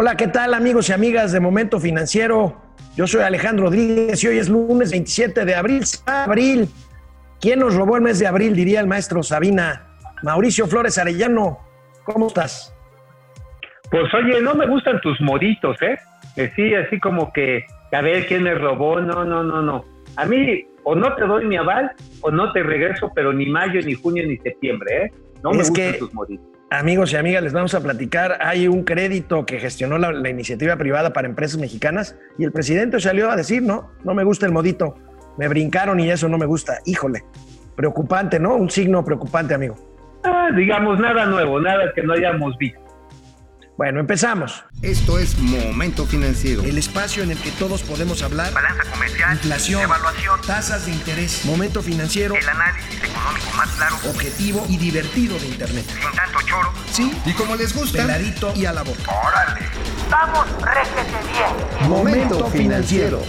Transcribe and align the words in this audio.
Hola, 0.00 0.16
¿qué 0.16 0.28
tal 0.28 0.54
amigos 0.54 0.90
y 0.90 0.92
amigas 0.92 1.32
de 1.32 1.40
Momento 1.40 1.80
Financiero? 1.80 2.54
Yo 2.94 3.08
soy 3.08 3.22
Alejandro 3.22 3.64
Rodríguez 3.64 4.22
y 4.22 4.28
hoy 4.28 4.38
es 4.38 4.48
lunes 4.48 4.92
27 4.92 5.44
de 5.44 5.56
abril. 5.56 5.82
Abril. 6.06 6.68
¿Quién 7.40 7.58
nos 7.58 7.74
robó 7.74 7.96
el 7.96 8.02
mes 8.02 8.20
de 8.20 8.28
abril? 8.28 8.54
Diría 8.54 8.78
el 8.78 8.86
maestro 8.86 9.24
Sabina. 9.24 9.88
Mauricio 10.22 10.68
Flores 10.68 10.98
Arellano, 10.98 11.58
¿cómo 12.04 12.28
estás? 12.28 12.72
Pues 13.90 14.04
oye, 14.14 14.40
no 14.40 14.54
me 14.54 14.68
gustan 14.68 15.00
tus 15.00 15.20
moditos, 15.20 15.76
¿eh? 15.82 15.98
Sí, 16.54 16.76
así 16.76 17.00
como 17.00 17.32
que 17.32 17.64
a 17.90 18.00
ver 18.00 18.28
quién 18.28 18.44
me 18.44 18.54
robó. 18.54 19.00
No, 19.00 19.24
no, 19.24 19.42
no, 19.42 19.62
no. 19.62 19.84
A 20.14 20.26
mí 20.26 20.64
o 20.84 20.94
no 20.94 21.12
te 21.16 21.24
doy 21.24 21.44
mi 21.44 21.56
aval 21.56 21.90
o 22.20 22.30
no 22.30 22.52
te 22.52 22.62
regreso, 22.62 23.10
pero 23.16 23.32
ni 23.32 23.46
mayo, 23.46 23.80
ni 23.82 23.94
junio, 23.94 24.24
ni 24.24 24.36
septiembre, 24.36 25.06
¿eh? 25.06 25.12
No 25.42 25.50
me 25.50 25.64
gustan 25.64 25.98
tus 25.98 26.14
moditos. 26.14 26.57
Amigos 26.70 27.14
y 27.14 27.16
amigas, 27.16 27.42
les 27.42 27.54
vamos 27.54 27.74
a 27.74 27.80
platicar. 27.80 28.38
Hay 28.42 28.68
un 28.68 28.84
crédito 28.84 29.46
que 29.46 29.58
gestionó 29.58 29.96
la, 29.96 30.28
iniciativa 30.28 30.76
privada 30.76 31.14
para 31.14 31.26
empresas 31.26 31.58
mexicanas 31.58 32.18
y 32.36 32.44
el 32.44 32.52
presidente 32.52 33.00
salió 33.00 33.30
a 33.30 33.36
decir, 33.36 33.62
no, 33.62 33.90
no 34.04 34.12
me 34.12 34.22
gusta 34.22 34.44
el 34.44 34.52
modito. 34.52 34.94
Me 35.38 35.48
brincaron 35.48 35.98
y 35.98 36.10
eso 36.10 36.28
no 36.28 36.36
me 36.36 36.44
gusta. 36.44 36.80
Híjole, 36.84 37.24
preocupante, 37.74 38.38
¿no? 38.38 38.54
Un 38.54 38.68
signo 38.68 39.02
preocupante, 39.02 39.54
amigo. 39.54 39.76
Ah, 40.24 40.50
digamos, 40.54 41.00
nada 41.00 41.24
nuevo, 41.24 41.58
nada 41.58 41.90
que 41.94 42.02
no 42.02 42.12
hayamos 42.12 42.58
visto. 42.58 42.80
Bueno, 43.78 44.00
empezamos. 44.00 44.64
Esto 44.82 45.20
es 45.20 45.38
Momento 45.38 46.04
Financiero. 46.04 46.64
El 46.64 46.78
espacio 46.78 47.22
en 47.22 47.30
el 47.30 47.38
que 47.38 47.52
todos 47.52 47.84
podemos 47.84 48.24
hablar. 48.24 48.52
Balanza 48.52 48.82
comercial. 48.90 49.34
Inflación. 49.34 49.82
Evaluación. 49.82 50.40
Tasas 50.44 50.86
de 50.86 50.90
interés. 50.90 51.44
Momento 51.44 51.80
Financiero. 51.80 52.34
El 52.34 52.48
análisis 52.48 52.96
económico 52.96 53.46
más 53.56 53.68
claro. 53.76 53.94
Objetivo 54.10 54.66
y 54.68 54.78
divertido 54.78 55.38
de 55.38 55.46
Internet. 55.46 55.84
Sin 55.86 56.16
tanto 56.16 56.40
choro. 56.44 56.72
Sí. 56.90 57.16
Y 57.24 57.32
como 57.34 57.54
les 57.54 57.72
gusta. 57.72 57.98
Peladito 57.98 58.52
y 58.56 58.64
a 58.64 58.72
la 58.72 58.82
boca. 58.82 59.12
¡Órale! 59.24 59.60
¡Vamos, 60.10 60.48
réjete 60.60 61.12
bien! 61.30 61.88
Momento 61.88 62.50
Financiero. 62.50 63.22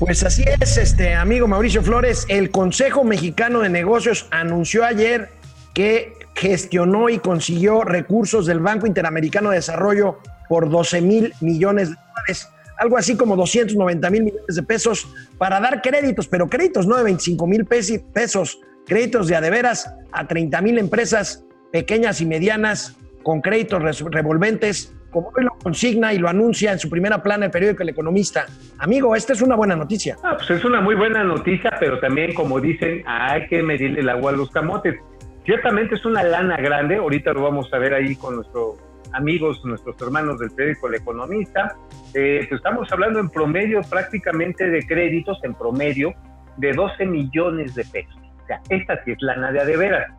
Pues 0.00 0.24
así 0.24 0.42
es, 0.60 0.78
este 0.78 1.14
amigo 1.14 1.46
Mauricio 1.46 1.80
Flores. 1.84 2.26
El 2.28 2.50
Consejo 2.50 3.04
Mexicano 3.04 3.60
de 3.60 3.68
Negocios 3.68 4.26
anunció 4.32 4.84
ayer 4.84 5.30
que 5.74 6.19
gestionó 6.40 7.10
y 7.10 7.18
consiguió 7.18 7.84
recursos 7.84 8.46
del 8.46 8.60
Banco 8.60 8.86
Interamericano 8.86 9.50
de 9.50 9.56
Desarrollo 9.56 10.18
por 10.48 10.70
12 10.70 11.02
mil 11.02 11.34
millones 11.42 11.90
de 11.90 11.96
dólares, 11.96 12.48
algo 12.78 12.96
así 12.96 13.14
como 13.14 13.36
290 13.36 14.10
mil 14.10 14.24
millones 14.24 14.56
de 14.56 14.62
pesos 14.62 15.06
para 15.36 15.60
dar 15.60 15.82
créditos, 15.82 16.28
pero 16.28 16.48
créditos 16.48 16.86
no 16.86 16.96
de 16.96 17.04
25 17.04 17.46
mil 17.46 17.66
pesos, 17.66 18.58
créditos 18.86 19.28
de 19.28 19.36
adeveras 19.36 19.94
a 20.12 20.26
30 20.26 20.62
mil 20.62 20.78
empresas 20.78 21.44
pequeñas 21.72 22.22
y 22.22 22.26
medianas 22.26 22.96
con 23.22 23.42
créditos 23.42 24.00
revolventes, 24.10 24.94
como 25.10 25.28
hoy 25.36 25.44
lo 25.44 25.58
consigna 25.62 26.14
y 26.14 26.18
lo 26.18 26.28
anuncia 26.28 26.72
en 26.72 26.78
su 26.78 26.88
primera 26.88 27.22
plana 27.22 27.44
el 27.44 27.50
periódico 27.50 27.82
El 27.82 27.90
Economista. 27.90 28.46
Amigo, 28.78 29.14
esta 29.14 29.34
es 29.34 29.42
una 29.42 29.56
buena 29.56 29.76
noticia. 29.76 30.16
Ah, 30.24 30.36
pues 30.38 30.48
es 30.50 30.64
una 30.64 30.80
muy 30.80 30.94
buena 30.94 31.22
noticia, 31.22 31.70
pero 31.78 32.00
también, 32.00 32.32
como 32.32 32.60
dicen, 32.60 33.02
hay 33.06 33.46
que 33.46 33.62
medirle 33.62 34.00
el 34.00 34.08
agua 34.08 34.32
a 34.32 34.36
los 34.36 34.50
camotes. 34.50 34.96
Ciertamente 35.44 35.94
es 35.94 36.04
una 36.04 36.22
lana 36.22 36.56
grande, 36.58 36.96
ahorita 36.96 37.32
lo 37.32 37.42
vamos 37.42 37.72
a 37.72 37.78
ver 37.78 37.94
ahí 37.94 38.14
con 38.16 38.36
nuestros 38.36 38.76
amigos, 39.12 39.64
nuestros 39.64 40.00
hermanos 40.00 40.38
del 40.38 40.50
periódico 40.50 40.88
El 40.88 40.96
Economista. 40.96 41.76
Eh, 42.14 42.46
pues 42.48 42.58
estamos 42.58 42.90
hablando 42.92 43.18
en 43.18 43.30
promedio 43.30 43.80
prácticamente 43.88 44.68
de 44.68 44.86
créditos, 44.86 45.38
en 45.42 45.54
promedio, 45.54 46.12
de 46.58 46.72
12 46.72 47.06
millones 47.06 47.74
de 47.74 47.84
pesos. 47.84 48.16
O 48.42 48.46
sea, 48.46 48.60
esta 48.68 49.02
sí 49.04 49.12
es 49.12 49.22
lana 49.22 49.50
de 49.50 49.76
veras. 49.76 50.12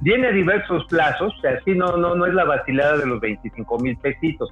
Viene 0.00 0.28
a 0.28 0.32
diversos 0.32 0.84
plazos, 0.86 1.34
o 1.36 1.40
sea, 1.40 1.58
así 1.60 1.72
no, 1.72 1.96
no, 1.96 2.14
no 2.14 2.26
es 2.26 2.34
la 2.34 2.44
vacilada 2.44 2.98
de 2.98 3.06
los 3.06 3.20
25 3.20 3.78
mil 3.80 3.96
pesitos. 3.98 4.48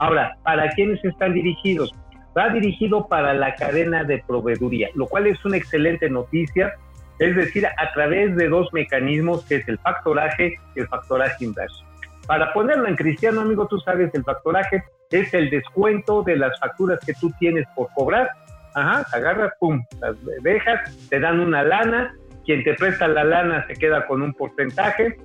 Ahora, 0.00 0.36
¿para 0.42 0.70
quiénes 0.70 1.02
están 1.04 1.34
dirigidos? 1.34 1.94
Va 2.36 2.48
dirigido 2.48 3.06
para 3.06 3.32
la 3.34 3.54
cadena 3.54 4.02
de 4.02 4.22
proveeduría, 4.26 4.88
lo 4.94 5.06
cual 5.06 5.28
es 5.28 5.44
una 5.44 5.56
excelente 5.56 6.10
noticia 6.10 6.74
es 7.18 7.36
decir, 7.36 7.66
a 7.66 7.92
través 7.92 8.36
de 8.36 8.48
dos 8.48 8.72
mecanismos 8.72 9.44
que 9.44 9.56
es 9.56 9.68
el 9.68 9.78
factoraje 9.78 10.54
y 10.74 10.80
el 10.80 10.88
factoraje 10.88 11.44
inverso. 11.44 11.84
Para 12.26 12.52
ponerlo 12.52 12.86
en 12.88 12.96
cristiano, 12.96 13.40
amigo, 13.40 13.66
tú 13.66 13.78
sabes, 13.80 14.14
el 14.14 14.22
factoraje 14.22 14.84
es 15.10 15.32
el 15.32 15.50
descuento 15.50 16.22
de 16.22 16.36
las 16.36 16.58
facturas 16.60 17.00
que 17.04 17.14
tú 17.14 17.32
tienes 17.38 17.66
por 17.74 17.88
cobrar. 17.94 18.30
Ajá, 18.74 19.04
agarras, 19.12 19.52
pum, 19.58 19.82
las 20.00 20.16
dejas, 20.42 21.08
te 21.08 21.18
dan 21.18 21.40
una 21.40 21.64
lana, 21.64 22.14
quien 22.44 22.62
te 22.64 22.74
presta 22.74 23.08
la 23.08 23.24
lana 23.24 23.66
se 23.66 23.74
queda 23.74 24.06
con 24.06 24.22
un 24.22 24.34
porcentaje 24.34 25.18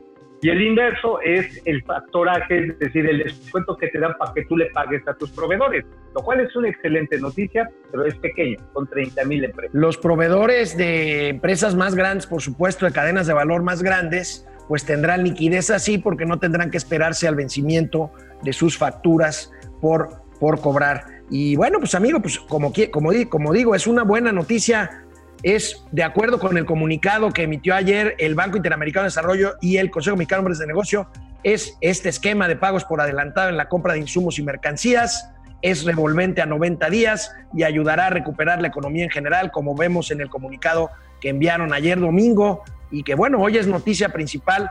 y 0.43 0.49
el 0.49 0.61
inverso 0.61 1.21
es 1.21 1.61
el 1.63 1.81
factoraje, 1.83 2.67
es 2.67 2.79
decir, 2.79 3.07
el 3.07 3.19
descuento 3.19 3.77
que 3.77 3.87
te 3.87 3.97
dan 3.97 4.13
para 4.19 4.33
que 4.33 4.43
tú 4.43 4.57
le 4.57 4.65
pagues 4.71 5.01
a 5.07 5.13
tus 5.13 5.31
proveedores, 5.31 5.85
lo 6.13 6.21
cual 6.21 6.41
es 6.41 6.53
una 6.57 6.67
excelente 6.67 7.17
noticia, 7.17 7.69
pero 7.89 8.05
es 8.05 8.13
pequeño, 8.15 8.57
con 8.73 8.85
30 8.85 9.23
mil 9.23 9.45
empresas. 9.45 9.73
Los 9.73 9.97
proveedores 9.97 10.75
de 10.75 11.29
empresas 11.29 11.75
más 11.75 11.95
grandes, 11.95 12.27
por 12.27 12.41
supuesto, 12.41 12.85
de 12.85 12.91
cadenas 12.91 13.25
de 13.25 13.31
valor 13.31 13.63
más 13.63 13.81
grandes, 13.81 14.45
pues 14.67 14.83
tendrán 14.85 15.23
liquidez 15.23 15.69
así 15.69 15.97
porque 15.97 16.25
no 16.25 16.39
tendrán 16.39 16.71
que 16.71 16.77
esperarse 16.77 17.25
al 17.25 17.35
vencimiento 17.35 18.11
de 18.43 18.51
sus 18.51 18.77
facturas 18.77 19.49
por, 19.79 20.09
por 20.41 20.59
cobrar. 20.59 21.05
Y 21.29 21.55
bueno, 21.55 21.79
pues 21.79 21.95
amigo, 21.95 22.21
pues 22.21 22.37
como, 22.37 22.73
como, 22.91 23.11
como 23.29 23.53
digo, 23.53 23.75
es 23.75 23.87
una 23.87 24.03
buena 24.03 24.33
noticia 24.33 25.05
es 25.43 25.83
de 25.91 26.03
acuerdo 26.03 26.39
con 26.39 26.57
el 26.57 26.65
comunicado 26.65 27.31
que 27.31 27.43
emitió 27.43 27.75
ayer 27.75 28.15
el 28.17 28.33
Banco 28.33 28.57
Interamericano 28.57 29.03
de 29.03 29.07
Desarrollo 29.07 29.55
y 29.61 29.77
el 29.77 29.91
Consejo 29.91 30.15
Mexicano 30.15 30.39
de 30.39 30.45
Hombres 30.45 30.59
de 30.59 30.67
Negocio, 30.67 31.09
es 31.43 31.77
este 31.81 32.07
esquema 32.07 32.47
de 32.47 32.55
pagos 32.55 32.85
por 32.85 33.01
adelantado 33.01 33.49
en 33.49 33.57
la 33.57 33.67
compra 33.67 33.93
de 33.93 33.99
insumos 33.99 34.39
y 34.39 34.43
mercancías, 34.43 35.29
es 35.61 35.83
revolvente 35.83 36.41
a 36.41 36.45
90 36.45 36.89
días 36.89 37.33
y 37.53 37.63
ayudará 37.63 38.07
a 38.07 38.09
recuperar 38.09 38.61
la 38.61 38.69
economía 38.69 39.03
en 39.03 39.09
general, 39.09 39.51
como 39.51 39.75
vemos 39.75 40.11
en 40.11 40.21
el 40.21 40.29
comunicado 40.29 40.89
que 41.19 41.29
enviaron 41.29 41.73
ayer 41.73 41.99
domingo 41.99 42.63
y 42.89 43.03
que 43.03 43.15
bueno, 43.15 43.41
hoy 43.41 43.57
es 43.57 43.67
noticia 43.67 44.09
principal 44.09 44.69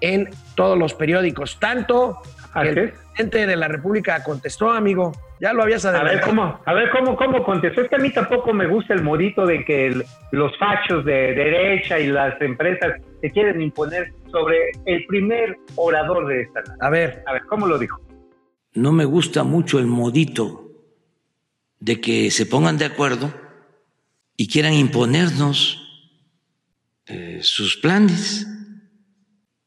en 0.00 0.30
todos 0.54 0.78
los 0.78 0.94
periódicos, 0.94 1.58
tanto 1.60 2.18
el 2.54 2.74
presidente 2.74 3.46
de 3.46 3.56
la 3.56 3.68
República 3.68 4.22
contestó, 4.22 4.70
amigo, 4.70 5.12
ya 5.40 5.52
lo 5.52 5.62
habías 5.62 5.84
adelantado. 5.84 6.12
A 6.12 6.20
ver 6.20 6.24
cómo, 6.24 6.60
a 6.64 6.72
ver 6.72 6.90
cómo, 6.90 7.16
cómo 7.16 7.44
contestó. 7.44 7.80
Es 7.80 7.88
que 7.88 7.96
a 7.96 7.98
mí 7.98 8.10
tampoco 8.10 8.52
me 8.52 8.66
gusta 8.66 8.94
el 8.94 9.02
modito 9.02 9.46
de 9.46 9.64
que 9.64 10.02
los 10.30 10.58
fachos 10.58 11.04
de 11.04 11.34
derecha 11.34 11.98
y 11.98 12.08
las 12.08 12.40
empresas 12.40 13.00
se 13.20 13.30
quieren 13.30 13.60
imponer 13.60 14.12
sobre 14.30 14.70
el 14.86 15.04
primer 15.06 15.56
orador 15.76 16.26
de 16.26 16.42
esta. 16.42 16.62
A 16.80 16.90
ver, 16.90 17.22
a 17.26 17.32
ver, 17.32 17.42
¿cómo 17.48 17.66
lo 17.66 17.78
dijo? 17.78 18.00
No 18.74 18.92
me 18.92 19.04
gusta 19.04 19.44
mucho 19.44 19.78
el 19.78 19.86
modito 19.86 20.70
de 21.80 22.00
que 22.00 22.30
se 22.30 22.46
pongan 22.46 22.78
de 22.78 22.84
acuerdo 22.84 23.32
y 24.36 24.48
quieran 24.48 24.74
imponernos 24.74 25.78
eh, 27.06 27.40
sus 27.42 27.76
planes. 27.76 28.46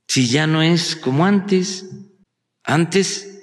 Si 0.07 0.27
ya 0.27 0.47
no 0.47 0.61
es 0.61 0.95
como 0.95 1.25
antes, 1.25 1.85
antes 2.65 3.35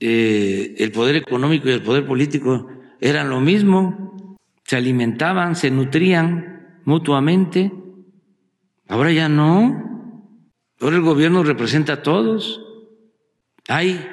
eh, 0.00 0.74
el 0.78 0.92
poder 0.92 1.16
económico 1.16 1.68
y 1.68 1.72
el 1.72 1.82
poder 1.82 2.06
político 2.06 2.68
eran 3.00 3.30
lo 3.30 3.40
mismo, 3.40 4.36
se 4.64 4.76
alimentaban, 4.76 5.56
se 5.56 5.70
nutrían 5.70 6.80
mutuamente. 6.84 7.72
Ahora 8.88 9.12
ya 9.12 9.28
no. 9.28 10.16
Ahora 10.80 10.96
el 10.96 11.02
gobierno 11.02 11.42
representa 11.42 11.94
a 11.94 12.02
todos. 12.02 12.60
Hay 13.68 14.06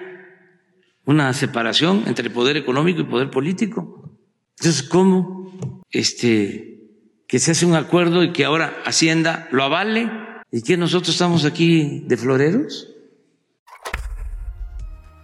una 1.06 1.34
separación 1.34 2.04
entre 2.06 2.30
poder 2.30 2.58
económico 2.58 3.02
y 3.02 3.06
poder 3.06 3.30
político. 3.30 4.18
Entonces, 4.60 4.84
¿cómo 4.84 5.82
este, 5.90 6.92
que 7.28 7.40
se 7.40 7.52
hace 7.52 7.66
un 7.66 7.76
acuerdo 7.76 8.24
y 8.24 8.34
que 8.34 8.46
ahora 8.46 8.82
Hacienda 8.86 9.48
lo 9.52 9.64
avale 9.64 10.10
y 10.52 10.62
que 10.62 10.76
nosotros 10.76 11.10
estamos 11.10 11.46
aquí 11.46 12.04
de 12.08 12.18
floreros? 12.18 12.97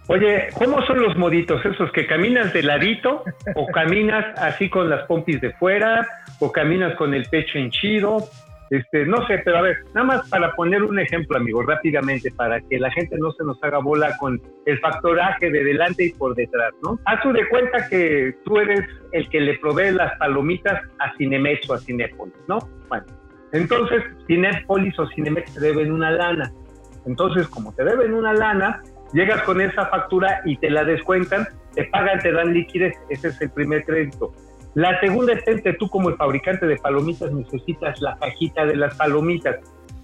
Oye, 0.06 0.48
¿cómo 0.54 0.84
son 0.86 1.00
los 1.00 1.16
moditos 1.16 1.64
esos 1.64 1.90
que 1.92 2.06
caminas 2.06 2.52
de 2.52 2.62
ladito 2.62 3.24
o 3.54 3.66
caminas 3.72 4.38
así 4.38 4.68
con 4.68 4.90
las 4.90 5.06
pompis 5.06 5.40
de 5.40 5.52
fuera 5.52 6.06
o 6.40 6.52
caminas 6.52 6.94
con 6.96 7.14
el 7.14 7.24
pecho 7.26 7.58
hinchido? 7.58 8.18
Este, 8.70 9.06
no 9.06 9.26
sé, 9.26 9.40
pero 9.44 9.58
a 9.58 9.62
ver, 9.62 9.76
nada 9.94 10.06
más 10.06 10.28
para 10.28 10.52
poner 10.54 10.82
un 10.82 10.98
ejemplo, 10.98 11.36
amigo, 11.36 11.62
rápidamente, 11.62 12.30
para 12.32 12.60
que 12.60 12.78
la 12.78 12.90
gente 12.90 13.16
no 13.18 13.32
se 13.32 13.44
nos 13.44 13.62
haga 13.62 13.78
bola 13.78 14.16
con 14.18 14.40
el 14.66 14.78
factoraje 14.80 15.50
de 15.50 15.64
delante 15.64 16.06
y 16.06 16.12
por 16.12 16.34
detrás, 16.34 16.72
¿no? 16.82 16.98
Haz 17.04 17.22
tú 17.22 17.32
de 17.32 17.46
cuenta 17.48 17.88
que 17.88 18.34
tú 18.44 18.58
eres 18.58 18.80
el 19.12 19.28
que 19.28 19.40
le 19.40 19.58
provee 19.58 19.92
las 19.92 20.16
palomitas 20.18 20.82
a 20.98 21.14
Cinemex 21.16 21.68
o 21.70 21.74
a 21.74 21.78
Cinépolis, 21.78 22.34
¿no? 22.48 22.58
Bueno, 22.88 23.04
entonces 23.52 24.02
Cinépolis 24.26 24.98
o 24.98 25.06
Cinemex 25.08 25.54
te 25.54 25.60
deben 25.60 25.92
una 25.92 26.10
lana. 26.10 26.50
Entonces, 27.06 27.46
como 27.48 27.72
te 27.74 27.84
deben 27.84 28.14
una 28.14 28.32
lana, 28.32 28.82
llegas 29.12 29.42
con 29.42 29.60
esa 29.60 29.86
factura 29.86 30.40
y 30.44 30.56
te 30.56 30.70
la 30.70 30.84
descuentan, 30.84 31.46
te 31.74 31.84
pagan, 31.84 32.20
te 32.20 32.32
dan 32.32 32.52
liquidez, 32.52 32.94
ese 33.08 33.28
es 33.28 33.40
el 33.40 33.50
primer 33.50 33.84
crédito. 33.84 34.32
La 34.74 34.98
segunda 35.00 35.34
es 35.34 35.62
que 35.62 35.72
tú 35.74 35.88
como 35.88 36.08
el 36.08 36.16
fabricante 36.16 36.66
de 36.66 36.76
palomitas 36.76 37.32
necesitas 37.32 38.00
la 38.00 38.16
cajita 38.16 38.66
de 38.66 38.76
las 38.76 38.96
palomitas. 38.96 39.56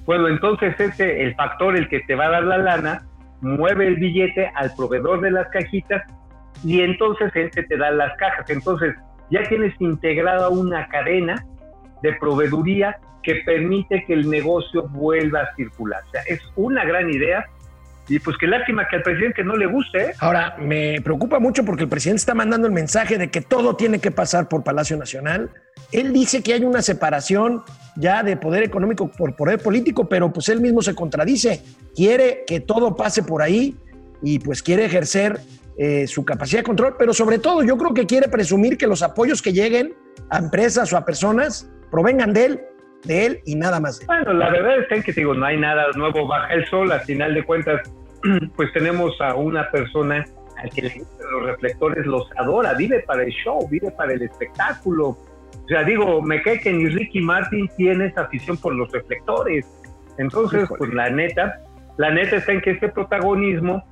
Bueno, 0.06 0.28
entonces 0.28 0.78
ese, 0.78 1.22
el 1.22 1.34
factor, 1.34 1.76
el 1.76 1.88
que 1.88 2.00
te 2.00 2.14
va 2.14 2.26
a 2.26 2.30
dar 2.30 2.44
la 2.44 2.58
lana, 2.58 3.06
mueve 3.40 3.86
el 3.86 3.96
billete 3.96 4.50
al 4.54 4.72
proveedor 4.76 5.20
de 5.20 5.32
las 5.32 5.48
cajitas 5.48 6.02
y 6.62 6.82
entonces 6.82 7.30
él 7.34 7.50
se 7.52 7.64
te 7.64 7.76
da 7.76 7.90
las 7.90 8.16
cajas. 8.16 8.48
Entonces 8.48 8.94
ya 9.30 9.42
tienes 9.48 9.74
integrada 9.80 10.48
una 10.48 10.86
cadena 10.88 11.44
de 12.02 12.12
proveeduría 12.14 12.98
que 13.22 13.36
permite 13.44 14.04
que 14.06 14.14
el 14.14 14.30
negocio 14.30 14.88
vuelva 14.88 15.40
a 15.40 15.54
circular. 15.54 16.02
O 16.06 16.10
sea, 16.10 16.22
es 16.26 16.40
una 16.56 16.84
gran 16.84 17.10
idea 17.10 17.44
y 18.10 18.18
pues 18.18 18.36
qué 18.38 18.48
lástima 18.48 18.88
que 18.88 18.96
al 18.96 19.02
presidente 19.02 19.44
no 19.44 19.56
le 19.56 19.66
guste. 19.66 20.02
¿eh? 20.02 20.12
Ahora, 20.18 20.56
me 20.58 21.00
preocupa 21.00 21.38
mucho 21.38 21.64
porque 21.64 21.84
el 21.84 21.88
presidente 21.88 22.18
está 22.18 22.34
mandando 22.34 22.66
el 22.66 22.72
mensaje 22.72 23.18
de 23.18 23.30
que 23.30 23.40
todo 23.40 23.76
tiene 23.76 24.00
que 24.00 24.10
pasar 24.10 24.48
por 24.48 24.64
Palacio 24.64 24.96
Nacional. 24.96 25.50
Él 25.92 26.12
dice 26.12 26.42
que 26.42 26.52
hay 26.52 26.64
una 26.64 26.82
separación 26.82 27.62
ya 27.94 28.24
de 28.24 28.36
poder 28.36 28.64
económico 28.64 29.08
por 29.08 29.36
poder 29.36 29.60
político, 29.60 30.08
pero 30.08 30.32
pues 30.32 30.48
él 30.48 30.60
mismo 30.60 30.82
se 30.82 30.92
contradice. 30.96 31.62
Quiere 31.94 32.42
que 32.48 32.58
todo 32.58 32.96
pase 32.96 33.22
por 33.22 33.42
ahí 33.42 33.76
y 34.22 34.40
pues 34.40 34.60
quiere 34.60 34.86
ejercer 34.86 35.38
eh, 35.78 36.08
su 36.08 36.24
capacidad 36.24 36.60
de 36.60 36.64
control, 36.64 36.96
pero 36.98 37.14
sobre 37.14 37.38
todo 37.38 37.62
yo 37.62 37.78
creo 37.78 37.94
que 37.94 38.06
quiere 38.06 38.28
presumir 38.28 38.76
que 38.76 38.88
los 38.88 39.02
apoyos 39.04 39.40
que 39.40 39.52
lleguen 39.52 39.94
a 40.30 40.38
empresas 40.38 40.92
o 40.92 40.96
a 40.96 41.04
personas 41.04 41.70
provengan 41.92 42.32
de 42.32 42.44
él, 42.44 42.60
de 43.04 43.26
él 43.26 43.40
y 43.46 43.54
nada 43.54 43.78
más. 43.78 44.04
Bueno, 44.04 44.32
la 44.32 44.50
verdad 44.50 44.78
es 44.90 45.04
que 45.04 45.12
digo, 45.12 45.32
no 45.32 45.46
hay 45.46 45.58
nada 45.58 45.86
nuevo 45.94 46.26
baja 46.26 46.52
el 46.54 46.66
sol, 46.66 46.90
al 46.90 47.00
final 47.02 47.34
de 47.34 47.44
cuentas 47.44 47.80
pues 48.56 48.72
tenemos 48.72 49.20
a 49.20 49.34
una 49.34 49.70
persona 49.70 50.24
al 50.58 50.70
que 50.70 50.82
le 50.82 50.94
gustan 50.98 51.30
los 51.32 51.46
reflectores, 51.46 52.06
los 52.06 52.28
adora, 52.36 52.74
vive 52.74 53.00
para 53.00 53.22
el 53.22 53.30
show, 53.30 53.66
vive 53.68 53.90
para 53.92 54.12
el 54.12 54.22
espectáculo. 54.22 55.08
O 55.08 55.68
sea, 55.68 55.84
digo, 55.84 56.20
me 56.20 56.42
cae 56.42 56.60
que 56.60 56.72
ni 56.72 56.88
Ricky 56.88 57.20
Martin 57.20 57.68
tiene 57.76 58.06
esa 58.06 58.22
afición 58.22 58.56
por 58.56 58.74
los 58.74 58.90
reflectores. 58.92 59.66
Entonces, 60.18 60.68
pues 60.76 60.92
la 60.92 61.08
neta, 61.08 61.60
la 61.96 62.10
neta 62.10 62.36
está 62.36 62.52
en 62.52 62.60
que 62.60 62.72
este 62.72 62.88
protagonismo 62.88 63.82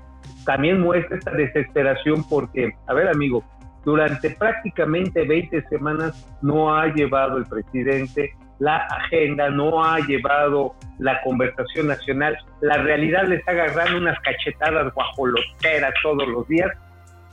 también 0.45 0.81
muestra 0.81 1.17
esta 1.17 1.31
desesperación 1.31 2.25
porque, 2.29 2.73
a 2.87 2.95
ver 2.95 3.09
amigo, 3.09 3.45
durante 3.85 4.31
prácticamente 4.31 5.27
20 5.27 5.63
semanas 5.69 6.27
no 6.43 6.75
ha 6.75 6.87
llevado 6.89 7.39
el 7.39 7.47
presidente 7.47 8.35
la 8.59 8.77
agenda, 8.77 9.51
no 9.51 9.85
ha 9.85 9.99
llevado 10.01 10.75
la 10.99 11.21
conversación 11.23 11.89
nacional. 11.89 12.37
La 12.61 12.79
realidad 12.79 13.25
le 13.25 13.37
está 13.37 13.53
agarrando 13.53 13.99
unas 13.99 14.19
cachetadas 14.21 14.93
guajoloteras 14.93 15.95
todos 16.03 16.27
los 16.27 16.47
días 16.49 16.71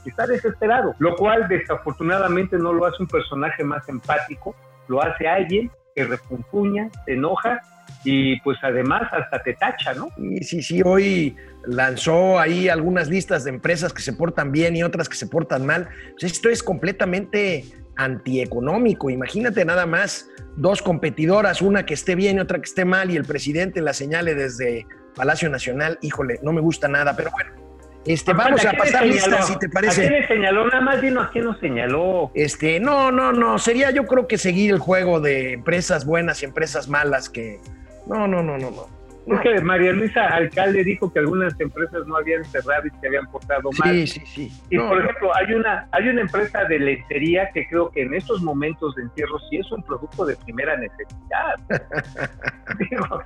está 0.08 0.26
desesperado, 0.26 0.94
lo 0.98 1.16
cual 1.16 1.48
desafortunadamente 1.48 2.58
no 2.58 2.72
lo 2.72 2.86
hace 2.86 3.02
un 3.02 3.08
personaje 3.08 3.64
más 3.64 3.88
empático, 3.88 4.54
lo 4.88 5.02
hace 5.02 5.26
alguien 5.26 5.70
que 5.94 6.04
repunfuña, 6.04 6.90
se 7.04 7.14
enoja 7.14 7.60
y 8.04 8.40
pues 8.40 8.58
además 8.62 9.02
hasta 9.12 9.42
te 9.42 9.54
tacha, 9.54 9.94
¿no? 9.94 10.08
Y 10.16 10.44
sí, 10.44 10.62
sí, 10.62 10.82
hoy 10.84 11.36
lanzó 11.66 12.38
ahí 12.38 12.68
algunas 12.68 13.08
listas 13.08 13.44
de 13.44 13.50
empresas 13.50 13.92
que 13.92 14.02
se 14.02 14.12
portan 14.12 14.52
bien 14.52 14.76
y 14.76 14.82
otras 14.82 15.08
que 15.08 15.16
se 15.16 15.26
portan 15.26 15.66
mal. 15.66 15.88
Pues 16.12 16.32
esto 16.32 16.48
es 16.48 16.62
completamente 16.62 17.64
antieconómico. 17.96 19.10
Imagínate 19.10 19.64
nada 19.64 19.86
más 19.86 20.28
dos 20.56 20.82
competidoras, 20.82 21.62
una 21.62 21.86
que 21.86 21.94
esté 21.94 22.14
bien 22.14 22.36
y 22.36 22.40
otra 22.40 22.58
que 22.58 22.64
esté 22.64 22.84
mal, 22.84 23.10
y 23.10 23.16
el 23.16 23.24
presidente 23.24 23.80
la 23.80 23.92
señale 23.92 24.34
desde 24.34 24.86
Palacio 25.14 25.48
Nacional. 25.48 25.98
Híjole, 26.02 26.38
no 26.42 26.52
me 26.52 26.60
gusta 26.60 26.88
nada, 26.88 27.16
pero 27.16 27.30
bueno. 27.30 27.66
Este, 28.06 28.32
vamos 28.32 28.64
a 28.64 28.72
pasar 28.72 29.04
listas, 29.04 29.48
si 29.48 29.58
te 29.58 29.68
parece. 29.68 30.04
¿A 30.04 30.08
quién 30.08 30.20
le 30.20 30.28
señaló? 30.28 30.66
Nada 30.66 30.80
más 30.80 31.00
dinos 31.02 31.26
a 31.26 31.30
quién 31.30 31.44
nos 31.44 31.58
señaló. 31.58 32.30
Este, 32.34 32.78
no, 32.78 33.10
no, 33.10 33.32
no. 33.32 33.58
Sería 33.58 33.90
yo 33.90 34.06
creo 34.06 34.28
que 34.28 34.38
seguir 34.38 34.70
el 34.70 34.78
juego 34.78 35.20
de 35.20 35.54
empresas 35.54 36.06
buenas 36.06 36.42
y 36.42 36.44
empresas 36.44 36.88
malas 36.88 37.28
que. 37.28 37.58
No, 38.06 38.28
no, 38.28 38.44
no, 38.44 38.58
no, 38.58 38.70
no. 38.70 38.95
Es 39.26 39.40
que 39.40 39.60
María 39.60 39.92
Luisa 39.92 40.24
Alcalde 40.26 40.84
dijo 40.84 41.12
que 41.12 41.18
algunas 41.18 41.58
empresas 41.58 42.06
no 42.06 42.16
habían 42.16 42.44
cerrado 42.44 42.86
y 42.86 42.90
se 43.00 43.06
habían 43.08 43.26
portado 43.26 43.70
mal. 43.78 43.92
Sí, 43.92 44.06
sí, 44.06 44.22
sí. 44.26 44.52
Y 44.70 44.78
por 44.78 45.02
ejemplo, 45.02 45.34
hay 45.34 45.52
una, 45.52 45.88
hay 45.90 46.08
una 46.08 46.20
empresa 46.20 46.64
de 46.64 46.78
lencería 46.78 47.50
que 47.52 47.66
creo 47.66 47.90
que 47.90 48.02
en 48.02 48.14
estos 48.14 48.40
momentos 48.42 48.94
de 48.94 49.02
entierro 49.02 49.38
sí 49.50 49.56
es 49.56 49.70
un 49.72 49.82
producto 49.82 50.24
de 50.26 50.36
primera 50.36 50.76
necesidad. 50.76 51.56
Digo, 52.90 53.20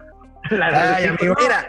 Ay, 0.51 1.07
amigo, 1.07 1.35
mira. 1.39 1.67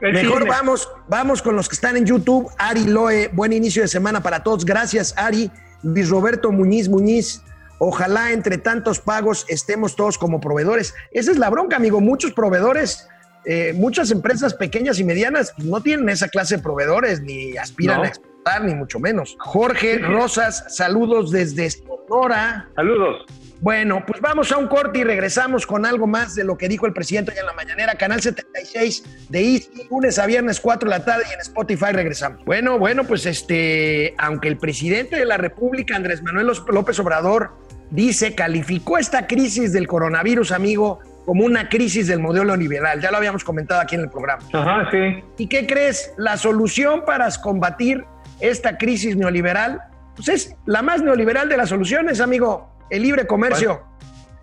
Mejor 0.00 0.48
vamos, 0.48 0.90
vamos 1.06 1.40
con 1.40 1.54
los 1.54 1.68
que 1.68 1.76
están 1.76 1.96
en 1.96 2.04
YouTube. 2.04 2.50
Ari 2.58 2.86
Loe, 2.86 3.28
buen 3.28 3.52
inicio 3.52 3.82
de 3.82 3.88
semana 3.88 4.20
para 4.20 4.42
todos. 4.42 4.64
Gracias, 4.64 5.14
Ari. 5.16 5.50
Luis 5.82 6.10
Roberto 6.10 6.50
Muñiz 6.50 6.88
Muñiz. 6.88 7.42
Ojalá 7.78 8.32
entre 8.32 8.58
tantos 8.58 9.00
pagos 9.00 9.44
estemos 9.48 9.96
todos 9.96 10.18
como 10.18 10.40
proveedores. 10.40 10.94
Esa 11.12 11.30
es 11.30 11.38
la 11.38 11.50
bronca, 11.50 11.76
amigo. 11.76 12.00
Muchos 12.00 12.32
proveedores 12.32 13.08
eh, 13.44 13.72
muchas 13.74 14.10
empresas 14.10 14.54
pequeñas 14.54 14.98
y 14.98 15.04
medianas 15.04 15.52
no 15.58 15.80
tienen 15.80 16.08
esa 16.08 16.28
clase 16.28 16.56
de 16.56 16.62
proveedores, 16.62 17.20
ni 17.20 17.56
aspiran 17.56 18.04
a 18.04 18.08
exportar, 18.08 18.64
ni 18.64 18.74
mucho 18.74 18.98
menos. 18.98 19.36
Jorge 19.38 19.98
Rosas, 19.98 20.64
saludos 20.68 21.30
desde 21.30 21.70
Sonora. 21.70 22.68
Saludos. 22.76 23.26
Bueno, 23.62 24.02
pues 24.04 24.20
vamos 24.20 24.50
a 24.50 24.58
un 24.58 24.66
corte 24.66 24.98
y 24.98 25.04
regresamos 25.04 25.68
con 25.68 25.86
algo 25.86 26.08
más 26.08 26.34
de 26.34 26.42
lo 26.42 26.58
que 26.58 26.68
dijo 26.68 26.84
el 26.86 26.92
presidente 26.92 27.30
hoy 27.30 27.38
en 27.38 27.46
la 27.46 27.52
mañanera, 27.52 27.94
Canal 27.94 28.20
76 28.20 29.28
de 29.28 29.40
Easy, 29.40 29.86
lunes 29.88 30.18
a 30.18 30.26
viernes 30.26 30.58
4 30.58 30.90
de 30.90 30.98
la 30.98 31.04
tarde 31.04 31.22
y 31.30 31.32
en 31.32 31.40
Spotify 31.40 31.92
regresamos. 31.92 32.44
Bueno, 32.44 32.76
bueno, 32.80 33.04
pues 33.04 33.24
este, 33.24 34.16
aunque 34.18 34.48
el 34.48 34.58
presidente 34.58 35.14
de 35.14 35.24
la 35.26 35.36
República, 35.36 35.94
Andrés 35.94 36.24
Manuel 36.24 36.50
López 36.68 36.98
Obrador, 36.98 37.52
dice, 37.90 38.34
calificó 38.34 38.98
esta 38.98 39.28
crisis 39.28 39.72
del 39.72 39.86
coronavirus, 39.86 40.50
amigo, 40.50 40.98
como 41.24 41.44
una 41.44 41.68
crisis 41.68 42.06
del 42.06 42.20
modelo 42.20 42.56
liberal. 42.56 43.00
Ya 43.00 43.10
lo 43.10 43.16
habíamos 43.16 43.44
comentado 43.44 43.80
aquí 43.80 43.94
en 43.94 44.02
el 44.02 44.10
programa. 44.10 44.42
Ajá, 44.52 44.88
sí. 44.90 45.22
¿Y 45.38 45.46
qué 45.46 45.66
crees? 45.66 46.12
La 46.16 46.36
solución 46.36 47.04
para 47.04 47.28
combatir 47.42 48.04
esta 48.40 48.76
crisis 48.76 49.16
neoliberal, 49.16 49.80
pues 50.16 50.28
es 50.28 50.56
la 50.66 50.82
más 50.82 51.02
neoliberal 51.02 51.48
de 51.48 51.56
las 51.56 51.68
soluciones, 51.68 52.20
amigo, 52.20 52.76
el 52.90 53.02
libre 53.02 53.26
comercio. 53.26 53.82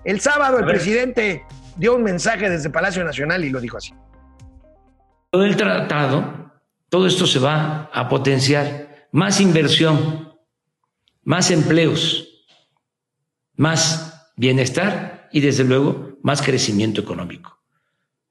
El 0.04 0.22
sábado 0.22 0.60
el 0.60 0.66
presidente 0.66 1.44
dio 1.76 1.96
un 1.96 2.04
mensaje 2.04 2.50
desde 2.50 2.70
Palacio 2.70 3.04
Nacional 3.04 3.44
y 3.44 3.50
lo 3.50 3.60
dijo 3.60 3.78
así. 3.78 3.94
Todo 5.30 5.46
el 5.46 5.56
tratado, 5.56 6.52
todo 6.90 7.06
esto 7.06 7.28
se 7.28 7.40
va 7.40 7.90
a 7.94 8.10
potenciar. 8.10 9.08
Más 9.12 9.42
inversión, 9.42 10.34
más 11.24 11.52
empleos, 11.52 12.48
más 13.56 14.32
bienestar 14.38 15.28
y 15.32 15.42
desde 15.42 15.64
luego 15.64 16.09
más 16.24 16.42
crecimiento 16.42 17.02
económico. 17.02 17.60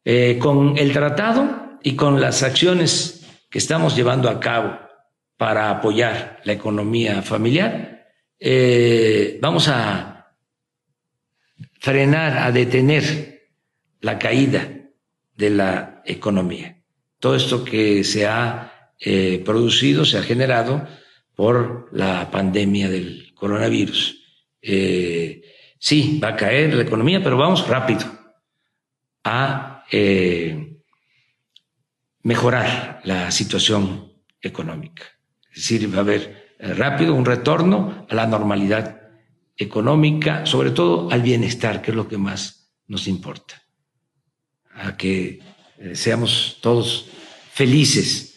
Eh, 0.04 0.38
con 0.38 0.78
el 0.78 0.92
tratado 0.92 1.78
y 1.82 1.94
con 1.94 2.20
las 2.20 2.42
acciones 2.42 3.26
que 3.50 3.58
estamos 3.58 3.94
llevando 3.96 4.28
a 4.28 4.40
cabo 4.40 4.78
para 5.36 5.70
apoyar 5.70 6.40
la 6.44 6.52
economía 6.52 7.22
familiar, 7.22 8.06
eh, 8.38 9.38
vamos 9.40 9.68
a 9.68 10.34
frenar, 11.80 12.38
a 12.38 12.52
detener 12.52 13.50
la 14.00 14.18
caída 14.18 14.68
de 15.36 15.50
la 15.50 16.02
economía. 16.04 16.82
Todo 17.18 17.36
esto 17.36 17.64
que 17.64 18.04
se 18.04 18.26
ha 18.26 18.92
eh, 19.00 19.42
producido, 19.44 20.04
se 20.04 20.18
ha 20.18 20.22
generado 20.22 20.86
por 21.34 21.88
la 21.92 22.30
pandemia 22.30 22.88
del 22.88 23.32
coronavirus. 23.34 24.24
Sí, 25.78 26.20
va 26.22 26.28
a 26.28 26.36
caer 26.36 26.74
la 26.74 26.82
economía, 26.82 27.22
pero 27.22 27.36
vamos 27.36 27.66
rápido 27.68 28.04
a 29.24 29.84
eh, 29.90 30.76
mejorar 32.22 33.00
la 33.04 33.30
situación 33.30 34.12
económica. 34.40 35.04
Es 35.50 35.62
decir, 35.62 35.92
va 35.92 35.98
a 35.98 36.00
haber 36.00 36.54
eh, 36.58 36.74
rápido 36.74 37.14
un 37.14 37.24
retorno 37.24 38.06
a 38.08 38.14
la 38.14 38.26
normalidad 38.26 39.02
económica, 39.56 40.46
sobre 40.46 40.70
todo 40.70 41.10
al 41.10 41.22
bienestar, 41.22 41.82
que 41.82 41.90
es 41.90 41.96
lo 41.96 42.08
que 42.08 42.18
más 42.18 42.72
nos 42.86 43.06
importa, 43.06 43.62
a 44.74 44.96
que 44.96 45.40
eh, 45.78 45.94
seamos 45.94 46.58
todos 46.60 47.08
felices 47.52 48.27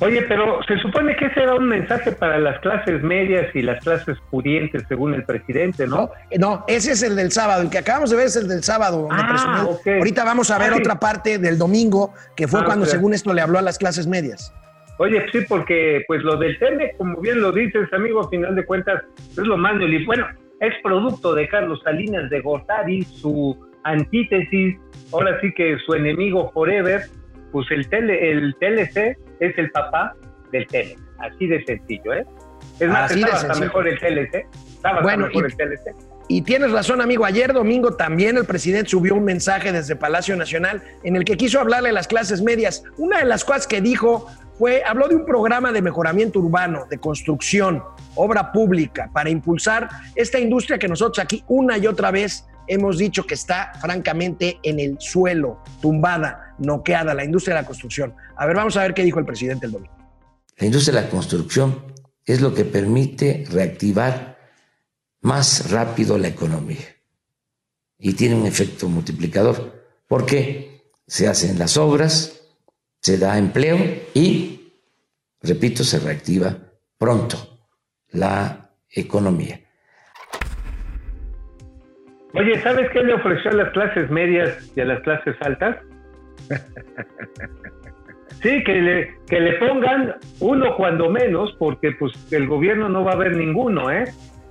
Oye, 0.00 0.22
pero 0.28 0.60
se 0.68 0.76
supone 0.78 1.16
que 1.16 1.26
ese 1.26 1.42
era 1.42 1.54
un 1.54 1.68
mensaje 1.68 2.12
para 2.12 2.38
las 2.38 2.60
clases 2.60 3.02
medias 3.02 3.46
y 3.54 3.62
las 3.62 3.82
clases 3.82 4.18
pudientes, 4.30 4.84
según 4.88 5.14
el 5.14 5.24
presidente, 5.24 5.86
¿no? 5.86 6.10
No, 6.38 6.64
ese 6.68 6.92
es 6.92 7.02
el 7.02 7.16
del 7.16 7.32
sábado. 7.32 7.62
El 7.62 7.70
que 7.70 7.78
acabamos 7.78 8.10
de 8.10 8.16
ver 8.16 8.26
es 8.26 8.36
el 8.36 8.46
del 8.46 8.62
sábado. 8.62 9.08
Ah, 9.10 9.66
Ahorita 9.86 10.24
vamos 10.24 10.50
a 10.50 10.58
ver 10.58 10.74
ah, 10.74 10.76
otra 10.76 11.00
parte 11.00 11.38
del 11.38 11.56
domingo, 11.56 12.12
que 12.36 12.46
fue 12.46 12.60
ah, 12.60 12.64
cuando, 12.66 12.84
según 12.84 13.14
esto, 13.14 13.32
le 13.32 13.40
habló 13.40 13.58
a 13.58 13.62
las 13.62 13.78
clases 13.78 14.06
medias. 14.06 14.52
Oye, 14.98 15.24
sí, 15.32 15.40
porque 15.48 16.04
pues 16.06 16.22
lo 16.22 16.36
del 16.36 16.58
TEME, 16.58 16.94
como 16.98 17.20
bien 17.20 17.40
lo 17.40 17.52
dices, 17.52 17.90
amigo, 17.92 18.20
a 18.20 18.28
final 18.28 18.54
de 18.54 18.64
cuentas, 18.66 19.02
es 19.30 19.38
lo 19.38 19.56
más 19.56 19.80
y 19.80 20.04
Bueno, 20.04 20.26
es 20.60 20.72
producto 20.82 21.34
de 21.34 21.48
Carlos 21.48 21.80
Salinas 21.84 22.28
de 22.28 22.40
Gortari, 22.40 23.02
su 23.02 23.56
antítesis, 23.84 24.76
ahora 25.12 25.38
sí 25.40 25.52
que 25.54 25.78
su 25.84 25.94
enemigo 25.94 26.50
forever, 26.52 27.02
pues 27.52 27.70
el, 27.70 27.88
tele, 27.88 28.32
el 28.32 28.54
TLC 28.56 29.16
es 29.40 29.58
el 29.58 29.70
papá 29.70 30.14
del 30.52 30.66
tele. 30.66 30.96
Así 31.18 31.46
de 31.46 31.64
sencillo, 31.64 32.12
¿eh? 32.12 32.26
Es 32.78 32.88
más, 32.88 33.10
estaba 33.10 33.34
hasta 33.34 33.54
mejor 33.54 33.88
el 33.88 33.98
TLC. 33.98 34.46
Estaba 34.74 35.00
bueno, 35.02 35.26
mejor 35.26 35.46
el 35.46 35.56
TLC. 35.56 35.94
Y 36.28 36.42
tienes 36.42 36.72
razón, 36.72 37.00
amigo. 37.00 37.24
Ayer 37.24 37.52
domingo 37.52 37.94
también 37.94 38.36
el 38.36 38.44
presidente 38.44 38.90
subió 38.90 39.14
un 39.14 39.24
mensaje 39.24 39.70
desde 39.70 39.94
Palacio 39.94 40.36
Nacional 40.36 40.82
en 41.04 41.14
el 41.14 41.24
que 41.24 41.36
quiso 41.36 41.60
hablarle 41.60 41.90
a 41.90 41.92
las 41.92 42.08
clases 42.08 42.42
medias. 42.42 42.82
Una 42.96 43.18
de 43.18 43.26
las 43.26 43.44
cosas 43.44 43.66
que 43.66 43.80
dijo 43.80 44.26
fue, 44.58 44.82
habló 44.84 45.06
de 45.06 45.14
un 45.14 45.24
programa 45.24 45.70
de 45.70 45.82
mejoramiento 45.82 46.40
urbano, 46.40 46.86
de 46.90 46.98
construcción, 46.98 47.82
obra 48.16 48.50
pública, 48.50 49.08
para 49.12 49.30
impulsar 49.30 49.88
esta 50.14 50.38
industria 50.38 50.78
que 50.78 50.88
nosotros 50.88 51.22
aquí 51.22 51.44
una 51.46 51.78
y 51.78 51.86
otra 51.86 52.10
vez 52.10 52.44
hemos 52.68 52.98
dicho 52.98 53.26
que 53.26 53.34
está 53.34 53.72
francamente 53.80 54.58
en 54.62 54.80
el 54.80 54.96
suelo, 55.00 55.62
tumbada, 55.80 56.54
noqueada, 56.58 57.14
la 57.14 57.24
industria 57.24 57.56
de 57.56 57.62
la 57.62 57.66
construcción. 57.66 58.14
A 58.36 58.46
ver, 58.46 58.56
vamos 58.56 58.76
a 58.76 58.82
ver 58.82 58.94
qué 58.94 59.02
dijo 59.02 59.18
el 59.18 59.26
presidente 59.26 59.66
el 59.66 59.72
domingo. 59.72 59.94
La 60.56 60.66
industria 60.66 61.00
de 61.00 61.06
la 61.06 61.10
construcción 61.10 61.82
es 62.24 62.40
lo 62.40 62.54
que 62.54 62.64
permite 62.64 63.44
reactivar 63.50 64.38
más 65.20 65.70
rápido 65.70 66.18
la 66.18 66.28
economía 66.28 66.96
y 67.98 68.14
tiene 68.14 68.34
un 68.34 68.46
efecto 68.46 68.88
multiplicador 68.88 69.84
porque 70.06 70.92
se 71.06 71.28
hacen 71.28 71.58
las 71.58 71.76
obras, 71.76 72.40
se 73.00 73.18
da 73.18 73.38
empleo 73.38 73.78
y, 74.14 74.72
repito, 75.40 75.84
se 75.84 75.98
reactiva 75.98 76.56
pronto 76.98 77.60
la 78.10 78.70
economía. 78.88 79.65
Oye, 82.36 82.60
¿sabes 82.60 82.90
qué 82.90 83.02
le 83.02 83.14
ofreció 83.14 83.50
a 83.50 83.54
las 83.54 83.70
clases 83.70 84.10
medias 84.10 84.70
y 84.76 84.80
a 84.80 84.84
las 84.84 85.00
clases 85.00 85.36
altas? 85.40 85.78
Sí, 88.42 88.62
que 88.64 88.74
le, 88.74 89.14
que 89.26 89.40
le 89.40 89.54
pongan 89.54 90.14
uno 90.40 90.76
cuando 90.76 91.08
menos, 91.08 91.56
porque 91.58 91.92
pues 91.92 92.12
el 92.32 92.46
gobierno 92.46 92.88
no 92.88 93.02
va 93.02 93.12
a 93.12 93.16
ver 93.16 93.34
ninguno, 93.34 93.90
¿eh? 93.90 94.04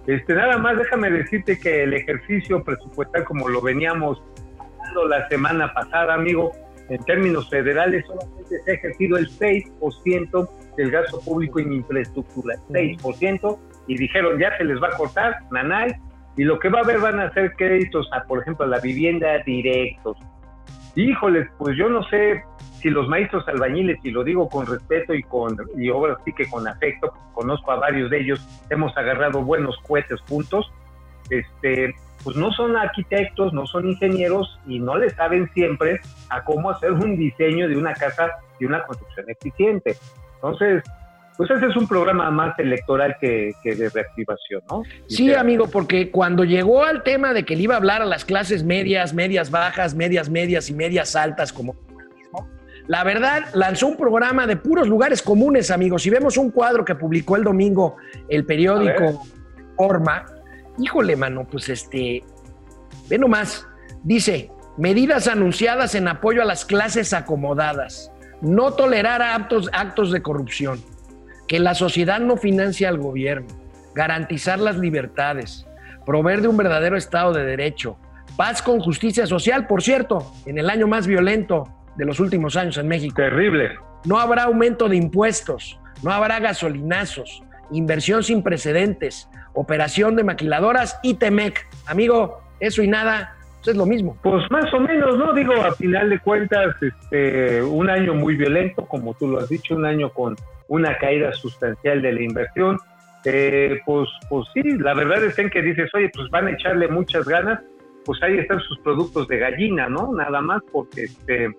Este, 0.08 0.34
nada 0.34 0.58
más 0.58 0.78
déjame 0.78 1.12
decirte 1.12 1.60
que 1.60 1.84
el 1.84 1.94
ejercicio 1.94 2.64
presupuestal, 2.64 3.24
como 3.26 3.48
lo 3.48 3.62
veníamos 3.62 4.22
hablando 4.60 5.08
la 5.08 5.28
semana 5.30 5.74
pasada, 5.74 6.16
amigo, 6.16 6.52
en 6.90 7.04
términos 7.06 7.50
federales 7.50 8.06
solamente 8.06 8.60
se 8.66 8.72
ha 8.72 8.74
ejercido 8.74 9.18
el 9.18 9.30
6% 9.30 10.50
del 10.78 10.92
gasto 10.92 11.20
público 11.22 11.60
en 11.60 11.74
infraestructura, 11.74 12.56
6%, 12.70 13.60
y 13.88 13.98
dijeron 13.98 14.40
ya 14.40 14.58
se 14.58 14.64
les 14.64 14.82
va 14.82 14.88
a 14.88 14.98
cortar, 14.98 15.38
nanay, 15.52 15.92
y 16.38 16.44
lo 16.44 16.60
que 16.60 16.70
va 16.70 16.80
a 16.80 16.84
haber 16.84 17.00
van 17.00 17.20
a 17.20 17.34
ser 17.34 17.54
créditos 17.56 18.10
a, 18.12 18.24
por 18.24 18.42
ejemplo, 18.42 18.66
a 18.66 18.70
la 18.70 18.80
vivienda 18.80 19.38
directos. 19.46 20.18
Híjoles, 20.96 21.48
pues 21.58 21.78
yo 21.78 21.90
no 21.90 22.04
sé 22.10 22.44
si 22.80 22.90
los 22.90 23.08
maestros 23.08 23.48
albañiles, 23.48 23.98
y 24.04 24.12
lo 24.12 24.24
digo 24.24 24.48
con 24.50 24.66
respeto 24.66 25.14
y 25.14 25.24
con 25.24 25.58
y 25.78 25.90
ahora 25.90 26.18
sí 26.24 26.34
que 26.34 26.48
con 26.50 26.68
afecto, 26.68 27.12
conozco 27.34 27.72
a 27.72 27.78
varios 27.78 28.10
de 28.10 28.22
ellos, 28.22 28.48
hemos 28.70 28.96
agarrado 28.98 29.42
buenos 29.42 29.76
cohetes 29.88 30.22
juntos, 30.22 30.72
este, 31.30 31.96
pues 32.24 32.36
no 32.36 32.52
son 32.52 32.76
arquitectos, 32.76 33.54
no 33.54 33.66
son 33.66 33.90
ingenieros 33.90 34.60
y 34.68 34.80
no 34.80 34.98
le 34.98 35.10
saben 35.12 35.50
siempre 35.54 36.00
a 36.30 36.44
cómo 36.44 36.70
hacer 36.70 36.92
un 36.92 37.18
diseño 37.18 37.68
de 37.68 37.78
una 37.78 37.94
casa 37.94 38.32
y 38.60 38.66
una 38.66 38.84
construcción 38.84 39.26
eficiente. 39.30 39.96
Entonces, 40.36 40.84
pues 41.38 41.50
ese 41.52 41.68
es 41.68 41.76
un 41.76 41.88
programa 41.88 42.30
más 42.32 42.58
electoral 42.60 43.18
que, 43.20 43.54
de 43.64 43.90
reactivación, 43.90 44.62
¿no? 44.70 44.84
Sí, 45.08 45.34
amigo, 45.34 45.68
porque 45.68 46.12
cuando 46.12 46.44
llegó 46.44 46.84
al 46.84 47.04
tema 47.04 47.34
de 47.34 47.44
que 47.44 47.56
le 47.56 47.64
iba 47.64 47.76
a 47.76 47.78
hablar 47.78 48.02
a 48.02 48.06
las 48.06 48.26
clases 48.26 48.64
medias, 48.64 49.14
medias 49.14 49.52
bajas, 49.52 49.96
medias 49.96 50.30
medias 50.30 50.70
y 50.70 50.74
medias 50.74 51.16
altas, 51.16 51.52
como 51.52 51.76
la 52.88 53.04
verdad, 53.04 53.46
lanzó 53.54 53.88
un 53.88 53.98
programa 53.98 54.46
de 54.46 54.58
puros 54.58 54.88
lugares 54.88 55.22
comunes, 55.22 55.72
amigos. 55.72 56.04
Si 56.04 56.10
vemos 56.10 56.38
un 56.38 56.52
cuadro 56.52 56.86
que 56.86 56.94
publicó 56.94 57.36
el 57.36 57.44
domingo 57.44 57.98
el 58.30 58.46
periódico 58.46 59.24
Forma, 59.76 60.26
híjole, 60.78 61.18
mano, 61.18 61.46
pues 61.50 61.68
este, 61.68 62.24
ve 63.10 63.18
nomás, 63.18 63.68
dice, 64.04 64.52
medidas 64.78 65.28
anunciadas 65.28 65.96
en 65.96 66.08
apoyo 66.08 66.42
a 66.42 66.46
las 66.46 66.64
clases 66.64 67.12
acomodadas, 67.12 68.12
no 68.42 68.72
tolerar 68.72 69.22
actos, 69.22 69.70
actos 69.74 70.12
de 70.12 70.22
corrupción, 70.22 70.80
que 71.48 71.60
la 71.60 71.76
sociedad 71.76 72.20
no 72.20 72.38
financie 72.38 72.88
al 72.88 72.98
gobierno, 72.98 73.48
garantizar 73.94 74.60
las 74.60 74.78
libertades, 74.78 75.68
proveer 76.06 76.42
de 76.42 76.48
un 76.48 76.58
verdadero 76.58 76.98
Estado 76.98 77.34
de 77.34 77.46
Derecho, 77.46 77.98
paz 78.38 78.62
con 78.62 78.80
justicia 78.80 79.26
social, 79.28 79.68
por 79.68 79.82
cierto, 79.82 80.32
en 80.46 80.58
el 80.58 80.70
año 80.70 80.88
más 80.88 81.08
violento 81.08 81.68
de 81.96 82.06
los 82.06 82.20
últimos 82.20 82.56
años 82.56 82.78
en 82.78 82.88
México. 82.88 83.16
Terrible. 83.16 83.72
No 84.06 84.20
habrá 84.20 84.44
aumento 84.44 84.90
de 84.90 84.98
impuestos, 84.98 85.80
no 86.04 86.12
habrá 86.12 86.40
gasolinazos, 86.40 87.42
inversión 87.72 88.24
sin 88.24 88.44
precedentes, 88.44 89.30
operación 89.54 90.16
de 90.16 90.24
maquiladoras 90.24 91.00
y 91.02 91.16
Temec. 91.16 91.66
Amigo, 91.88 92.42
eso 92.60 92.84
y 92.84 92.88
nada, 92.88 93.36
pues 93.58 93.70
es 93.70 93.78
lo 93.78 93.86
mismo. 93.86 94.18
Pues 94.22 94.44
más 94.52 94.72
o 94.74 94.80
menos, 94.80 95.18
¿no? 95.18 95.34
Digo, 95.34 95.54
a 95.54 95.72
final 95.72 96.10
de 96.10 96.20
cuentas, 96.20 96.76
este, 96.82 97.64
un 97.64 97.90
año 97.90 98.14
muy 98.14 98.36
violento, 98.36 98.86
como 98.86 99.14
tú 99.14 99.28
lo 99.28 99.40
has 99.40 99.50
dicho, 99.50 99.76
un 99.76 99.86
año 99.86 100.10
con 100.10 100.36
una 100.68 100.98
caída 100.98 101.32
sustancial 101.34 102.02
de 102.02 102.14
la 102.14 102.22
inversión. 102.22 102.78
Eh, 103.26 103.80
pues, 103.86 104.08
pues 104.30 104.48
sí, 104.54 104.62
la 104.78 104.94
verdad 104.94 105.24
es 105.24 105.38
en 105.40 105.50
que 105.50 105.62
dices, 105.62 105.90
oye, 105.94 106.12
pues 106.14 106.30
van 106.30 106.48
a 106.48 106.52
echarle 106.52 106.88
muchas 106.88 107.26
ganas, 107.26 107.60
pues 108.06 108.22
ahí 108.22 108.38
están 108.38 108.60
sus 108.60 108.78
productos 108.80 109.28
de 109.28 109.40
gallina, 109.40 109.90
¿no? 109.90 110.14
Nada 110.14 110.42
más 110.42 110.62
porque 110.72 111.06
este, 111.06 111.50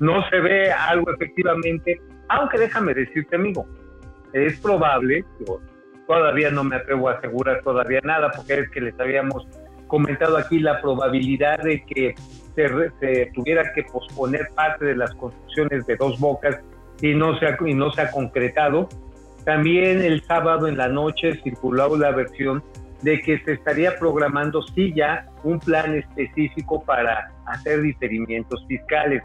no 0.00 0.28
se 0.28 0.40
ve 0.40 0.72
algo 0.72 1.12
efectivamente, 1.12 2.00
aunque 2.28 2.58
déjame 2.58 2.92
decirte, 2.92 3.36
amigo, 3.36 3.66
es 4.32 4.58
probable, 4.60 5.24
todavía 6.06 6.50
no 6.50 6.64
me 6.64 6.76
atrevo 6.76 7.08
a 7.08 7.12
asegurar 7.12 7.62
todavía 7.62 8.00
nada, 8.02 8.30
porque 8.34 8.60
es 8.60 8.70
que 8.70 8.80
les 8.80 8.98
habíamos 8.98 9.46
comentado 9.86 10.36
aquí 10.36 10.58
la 10.58 10.80
probabilidad 10.80 11.62
de 11.62 11.84
que 11.84 12.14
se, 12.54 13.30
tuviera 13.34 13.72
que 13.74 13.84
posponer 13.84 14.48
parte 14.54 14.86
de 14.86 14.96
las 14.96 15.14
construcciones 15.14 15.86
de 15.86 15.96
dos 15.96 16.18
bocas 16.18 16.58
y 17.00 17.14
no 17.14 17.38
se 17.38 17.46
ha, 17.46 17.56
y 17.64 17.74
no 17.74 17.90
se 17.92 18.02
ha 18.02 18.10
concretado. 18.10 18.88
También 19.44 20.02
el 20.02 20.22
sábado 20.22 20.66
en 20.66 20.76
la 20.76 20.88
noche 20.88 21.40
circuló 21.42 21.96
la 21.96 22.10
versión 22.10 22.62
de 23.02 23.20
que 23.20 23.38
se 23.40 23.52
estaría 23.52 23.96
programando 23.98 24.62
sí 24.62 24.92
ya 24.94 25.26
un 25.44 25.60
plan 25.60 25.94
específico 25.94 26.82
para 26.82 27.30
hacer 27.46 27.82
diferimientos 27.82 28.64
fiscales. 28.66 29.22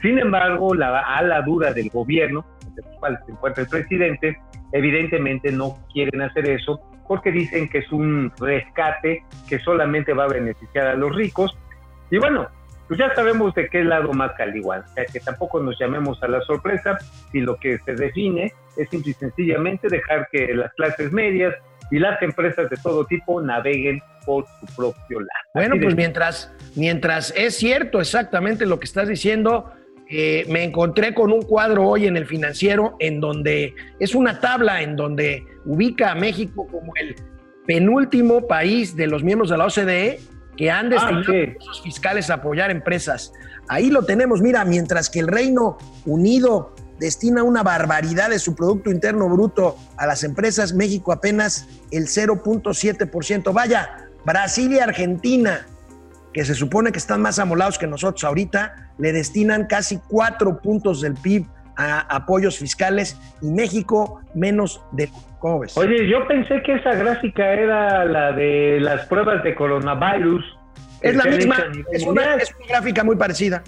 Sin 0.00 0.18
embargo, 0.18 0.74
la 0.74 1.00
ala 1.00 1.42
dura 1.42 1.72
del 1.72 1.88
gobierno, 1.88 2.44
los 2.74 2.86
cuales 2.98 3.20
se 3.24 3.32
encuentra 3.32 3.62
el 3.62 3.68
presidente, 3.68 4.38
evidentemente 4.72 5.52
no 5.52 5.78
quieren 5.92 6.22
hacer 6.22 6.48
eso 6.48 6.80
porque 7.06 7.30
dicen 7.30 7.68
que 7.68 7.78
es 7.78 7.92
un 7.92 8.32
rescate 8.38 9.24
que 9.48 9.58
solamente 9.60 10.12
va 10.12 10.24
a 10.24 10.28
beneficiar 10.28 10.86
a 10.86 10.94
los 10.94 11.14
ricos. 11.14 11.56
Y 12.10 12.18
bueno, 12.18 12.48
pues 12.92 13.08
ya 13.08 13.14
sabemos 13.14 13.54
de 13.54 13.70
qué 13.70 13.82
lado 13.84 14.12
más 14.12 14.32
caliguan, 14.32 14.82
o 14.82 14.88
sea 14.88 15.06
que 15.06 15.18
tampoco 15.18 15.62
nos 15.62 15.78
llamemos 15.80 16.22
a 16.22 16.28
la 16.28 16.42
sorpresa 16.42 16.98
si 17.30 17.40
lo 17.40 17.56
que 17.56 17.78
se 17.78 17.94
define 17.94 18.52
es 18.76 18.90
simple 18.90 19.12
y 19.12 19.14
sencillamente 19.14 19.88
dejar 19.88 20.28
que 20.30 20.52
las 20.52 20.74
clases 20.74 21.10
medias 21.10 21.54
y 21.90 21.98
las 21.98 22.20
empresas 22.20 22.68
de 22.68 22.76
todo 22.76 23.06
tipo 23.06 23.40
naveguen 23.40 24.02
por 24.26 24.44
su 24.60 24.66
propio 24.76 25.20
lado. 25.20 25.44
Bueno, 25.54 25.76
pues 25.80 25.96
mientras, 25.96 26.54
mientras 26.76 27.32
es 27.34 27.56
cierto 27.56 27.98
exactamente 27.98 28.66
lo 28.66 28.78
que 28.78 28.84
estás 28.84 29.08
diciendo, 29.08 29.72
eh, 30.10 30.44
me 30.50 30.62
encontré 30.62 31.14
con 31.14 31.32
un 31.32 31.40
cuadro 31.40 31.88
hoy 31.88 32.06
en 32.06 32.18
el 32.18 32.26
financiero 32.26 32.96
en 32.98 33.20
donde 33.20 33.74
es 34.00 34.14
una 34.14 34.38
tabla 34.38 34.82
en 34.82 34.96
donde 34.96 35.46
ubica 35.64 36.10
a 36.10 36.14
México 36.14 36.66
como 36.70 36.92
el 36.96 37.16
penúltimo 37.66 38.46
país 38.46 38.94
de 38.94 39.06
los 39.06 39.24
miembros 39.24 39.48
de 39.48 39.56
la 39.56 39.64
OCDE 39.64 40.20
que 40.62 40.70
han 40.70 40.86
ah, 40.86 40.90
destinado 40.90 41.32
recursos 41.32 41.82
fiscales 41.82 42.30
a 42.30 42.34
apoyar 42.34 42.70
empresas. 42.70 43.32
Ahí 43.66 43.90
lo 43.90 44.04
tenemos, 44.04 44.40
mira, 44.40 44.64
mientras 44.64 45.10
que 45.10 45.18
el 45.18 45.26
Reino 45.26 45.76
Unido 46.06 46.72
destina 47.00 47.42
una 47.42 47.64
barbaridad 47.64 48.30
de 48.30 48.38
su 48.38 48.54
Producto 48.54 48.88
Interno 48.88 49.28
Bruto 49.28 49.76
a 49.96 50.06
las 50.06 50.22
empresas, 50.22 50.72
México 50.72 51.10
apenas 51.10 51.66
el 51.90 52.06
0.7%. 52.06 53.52
Vaya, 53.52 54.06
Brasil 54.24 54.72
y 54.72 54.78
Argentina 54.78 55.66
que 56.32 56.44
se 56.44 56.54
supone 56.54 56.92
que 56.92 56.98
están 56.98 57.20
más 57.20 57.40
amolados 57.40 57.76
que 57.76 57.88
nosotros 57.88 58.22
ahorita, 58.22 58.92
le 58.98 59.12
destinan 59.12 59.66
casi 59.66 59.98
cuatro 59.98 60.62
puntos 60.62 61.00
del 61.00 61.14
PIB 61.14 61.44
a 61.76 62.00
apoyos 62.14 62.58
fiscales 62.58 63.18
y 63.40 63.50
México 63.50 64.20
menos 64.34 64.84
de 64.92 65.08
¿cómo 65.38 65.60
ves? 65.60 65.76
Oye, 65.76 66.08
yo 66.08 66.26
pensé 66.26 66.62
que 66.62 66.74
esa 66.74 66.94
gráfica 66.94 67.52
era 67.52 68.04
la 68.04 68.32
de 68.32 68.78
las 68.80 69.06
pruebas 69.06 69.42
de 69.42 69.54
coronavirus. 69.54 70.44
Es 71.00 71.16
la 71.16 71.24
misma, 71.24 71.56
es 71.92 72.06
una, 72.06 72.34
es 72.36 72.54
una, 72.54 72.68
gráfica 72.68 73.02
muy 73.02 73.16
parecida. 73.16 73.62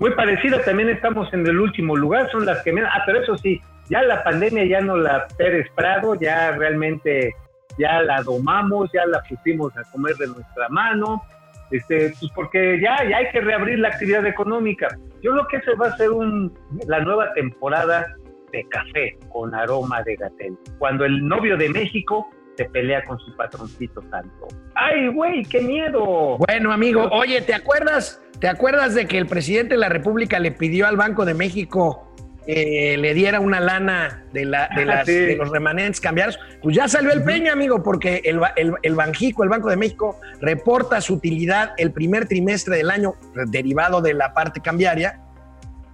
Muy 0.00 0.10
parecida, 0.14 0.60
también 0.62 0.88
estamos 0.88 1.32
en 1.32 1.46
el 1.46 1.60
último 1.60 1.94
lugar, 1.94 2.30
son 2.32 2.46
las 2.46 2.62
que 2.62 2.72
menos, 2.72 2.90
ah, 2.92 3.02
pero 3.04 3.20
eso 3.22 3.36
sí, 3.36 3.60
ya 3.90 4.02
la 4.02 4.24
pandemia 4.24 4.64
ya 4.64 4.80
no 4.80 4.96
la 4.96 5.28
Pérez 5.36 5.66
Prado, 5.74 6.14
ya 6.14 6.52
realmente 6.52 7.34
ya 7.78 8.00
la 8.02 8.22
domamos, 8.22 8.90
ya 8.92 9.04
la 9.06 9.22
pusimos 9.22 9.76
a 9.76 9.82
comer 9.92 10.16
de 10.16 10.28
nuestra 10.28 10.68
mano, 10.70 11.22
este, 11.70 12.14
pues 12.18 12.30
porque 12.34 12.80
ya, 12.80 12.98
ya 13.08 13.18
hay 13.18 13.30
que 13.30 13.40
reabrir 13.40 13.78
la 13.78 13.88
actividad 13.88 14.26
económica. 14.26 14.88
Yo 15.22 15.32
creo 15.32 15.46
que 15.48 15.56
ese 15.58 15.74
va 15.74 15.88
a 15.88 15.96
ser 15.96 16.10
un, 16.10 16.52
la 16.86 17.00
nueva 17.00 17.32
temporada 17.34 18.06
de 18.52 18.64
café 18.68 19.18
con 19.28 19.54
aroma 19.54 20.02
de 20.02 20.16
gatel. 20.16 20.56
Cuando 20.78 21.04
el 21.04 21.26
novio 21.26 21.56
de 21.56 21.68
México 21.68 22.28
se 22.56 22.64
pelea 22.66 23.02
con 23.04 23.18
su 23.18 23.34
patroncito 23.36 24.02
santo. 24.10 24.48
¡Ay, 24.74 25.08
güey, 25.08 25.44
qué 25.44 25.60
miedo! 25.62 26.36
Bueno, 26.38 26.72
amigo, 26.72 27.08
oye, 27.12 27.40
¿te 27.40 27.54
acuerdas? 27.54 28.22
¿Te 28.38 28.48
acuerdas 28.48 28.94
de 28.94 29.06
que 29.06 29.18
el 29.18 29.26
presidente 29.26 29.74
de 29.74 29.80
la 29.80 29.88
República 29.88 30.38
le 30.38 30.50
pidió 30.50 30.86
al 30.86 30.96
Banco 30.96 31.24
de 31.24 31.34
México 31.34 32.09
que 32.46 32.96
le 32.98 33.14
diera 33.14 33.40
una 33.40 33.60
lana 33.60 34.24
de, 34.32 34.44
la, 34.44 34.68
de, 34.74 34.84
las- 34.84 35.06
Sí. 35.06 35.12
de 35.14 35.36
los 35.36 35.50
remanentes 35.50 36.00
cambiados? 36.00 36.38
Pues 36.62 36.74
ya 36.76 36.88
salió 36.88 37.12
el 37.12 37.22
peña, 37.22 37.52
amigo, 37.52 37.82
porque 37.82 38.22
el, 38.24 38.40
el, 38.56 38.72
el 38.82 38.94
Banjico, 38.94 39.42
el 39.44 39.48
Banco 39.50 39.68
de 39.70 39.76
México, 39.76 40.18
reporta 40.40 41.00
su 41.00 41.14
utilidad 41.14 41.72
el 41.76 41.92
primer 41.92 42.26
trimestre 42.26 42.76
del 42.76 42.90
año 42.90 43.14
derivado 43.48 44.00
de 44.00 44.14
la 44.14 44.34
parte 44.34 44.60
cambiaria. 44.60 45.20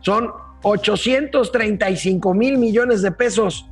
Son 0.01 0.31
835 0.63 2.35
mil 2.35 2.59
millones 2.59 3.03
de 3.03 3.13
pesos 3.13 3.69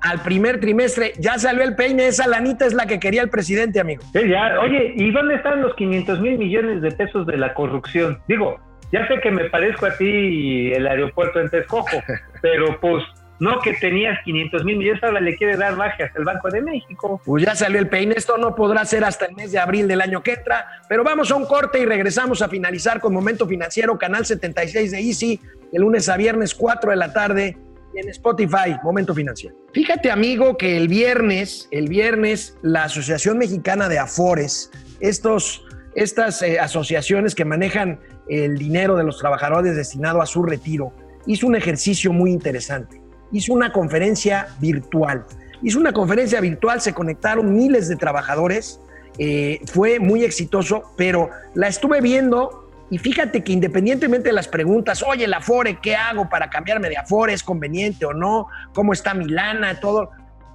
al 0.00 0.20
primer 0.22 0.60
trimestre. 0.60 1.12
Ya 1.18 1.38
salió 1.38 1.62
el 1.64 1.74
peña, 1.74 2.04
esa 2.06 2.26
lanita 2.28 2.66
es 2.66 2.74
la 2.74 2.86
que 2.86 2.98
quería 3.00 3.22
el 3.22 3.30
presidente, 3.30 3.80
amigo. 3.80 4.02
Sí, 4.12 4.28
ya. 4.28 4.60
Oye, 4.60 4.92
¿y 4.96 5.10
dónde 5.10 5.34
están 5.36 5.62
los 5.62 5.74
500 5.74 6.20
mil 6.20 6.38
millones 6.38 6.82
de 6.82 6.90
pesos 6.92 7.26
de 7.26 7.36
la 7.36 7.54
corrupción? 7.54 8.18
Digo, 8.28 8.58
ya 8.96 9.08
sé 9.08 9.20
que 9.20 9.30
me 9.30 9.50
parezco 9.50 9.86
a 9.86 9.96
ti 9.96 10.08
y 10.08 10.72
el 10.72 10.86
aeropuerto 10.86 11.40
en 11.40 11.50
Texcoco, 11.50 12.02
pero 12.42 12.80
pues 12.80 13.04
no 13.38 13.60
que 13.60 13.74
tenías 13.74 14.18
500 14.24 14.64
mil 14.64 14.78
millones, 14.78 15.02
ahora 15.02 15.20
le 15.20 15.36
quiere 15.36 15.56
dar 15.58 15.76
bajas 15.76 16.10
al 16.16 16.24
Banco 16.24 16.48
de 16.48 16.62
México. 16.62 17.20
Pues 17.24 17.44
ya 17.44 17.54
salió 17.54 17.78
el 17.78 17.88
peine, 17.88 18.14
esto 18.16 18.38
no 18.38 18.54
podrá 18.54 18.84
ser 18.86 19.04
hasta 19.04 19.26
el 19.26 19.34
mes 19.34 19.52
de 19.52 19.58
abril 19.58 19.86
del 19.86 20.00
año 20.00 20.22
que 20.22 20.32
entra, 20.32 20.66
pero 20.88 21.04
vamos 21.04 21.30
a 21.30 21.36
un 21.36 21.44
corte 21.44 21.78
y 21.78 21.84
regresamos 21.84 22.40
a 22.40 22.48
finalizar 22.48 23.00
con 23.00 23.12
Momento 23.12 23.46
Financiero, 23.46 23.98
canal 23.98 24.24
76 24.24 24.90
de 24.90 24.98
Easy, 24.98 25.40
de 25.70 25.78
lunes 25.78 26.08
a 26.08 26.16
viernes 26.16 26.54
4 26.54 26.90
de 26.90 26.96
la 26.96 27.12
tarde 27.12 27.58
en 27.94 28.08
Spotify, 28.08 28.76
Momento 28.82 29.14
Financiero. 29.14 29.56
Fíjate 29.72 30.10
amigo 30.10 30.56
que 30.56 30.76
el 30.76 30.88
viernes, 30.88 31.68
el 31.70 31.88
viernes 31.88 32.56
la 32.62 32.84
Asociación 32.84 33.36
Mexicana 33.36 33.88
de 33.88 33.98
Afores, 33.98 34.70
estos, 35.00 35.65
estas 35.96 36.42
eh, 36.42 36.60
asociaciones 36.60 37.34
que 37.34 37.46
manejan 37.46 37.98
el 38.28 38.58
dinero 38.58 38.96
de 38.96 39.02
los 39.02 39.18
trabajadores 39.18 39.74
destinado 39.74 40.20
a 40.20 40.26
su 40.26 40.42
retiro, 40.42 40.92
hizo 41.26 41.46
un 41.46 41.56
ejercicio 41.56 42.12
muy 42.12 42.30
interesante. 42.30 43.00
Hizo 43.32 43.54
una 43.54 43.72
conferencia 43.72 44.48
virtual. 44.60 45.24
Hizo 45.62 45.80
una 45.80 45.92
conferencia 45.92 46.40
virtual, 46.40 46.82
se 46.82 46.92
conectaron 46.92 47.56
miles 47.56 47.88
de 47.88 47.96
trabajadores, 47.96 48.78
eh, 49.18 49.60
fue 49.72 49.98
muy 49.98 50.22
exitoso, 50.22 50.82
pero 50.98 51.30
la 51.54 51.68
estuve 51.68 52.02
viendo 52.02 52.68
y 52.90 52.98
fíjate 52.98 53.42
que 53.42 53.52
independientemente 53.52 54.28
de 54.28 54.34
las 54.34 54.48
preguntas, 54.48 55.02
oye, 55.02 55.26
la 55.26 55.38
Afore, 55.38 55.78
¿qué 55.80 55.96
hago 55.96 56.28
para 56.28 56.50
cambiarme 56.50 56.90
de 56.90 56.98
Afore? 56.98 57.32
¿Es 57.32 57.42
conveniente 57.42 58.04
o 58.04 58.12
no? 58.12 58.48
¿Cómo 58.74 58.92
está 58.92 59.14
mi 59.14 59.26
lana? 59.26 59.80
Todo. 59.80 60.10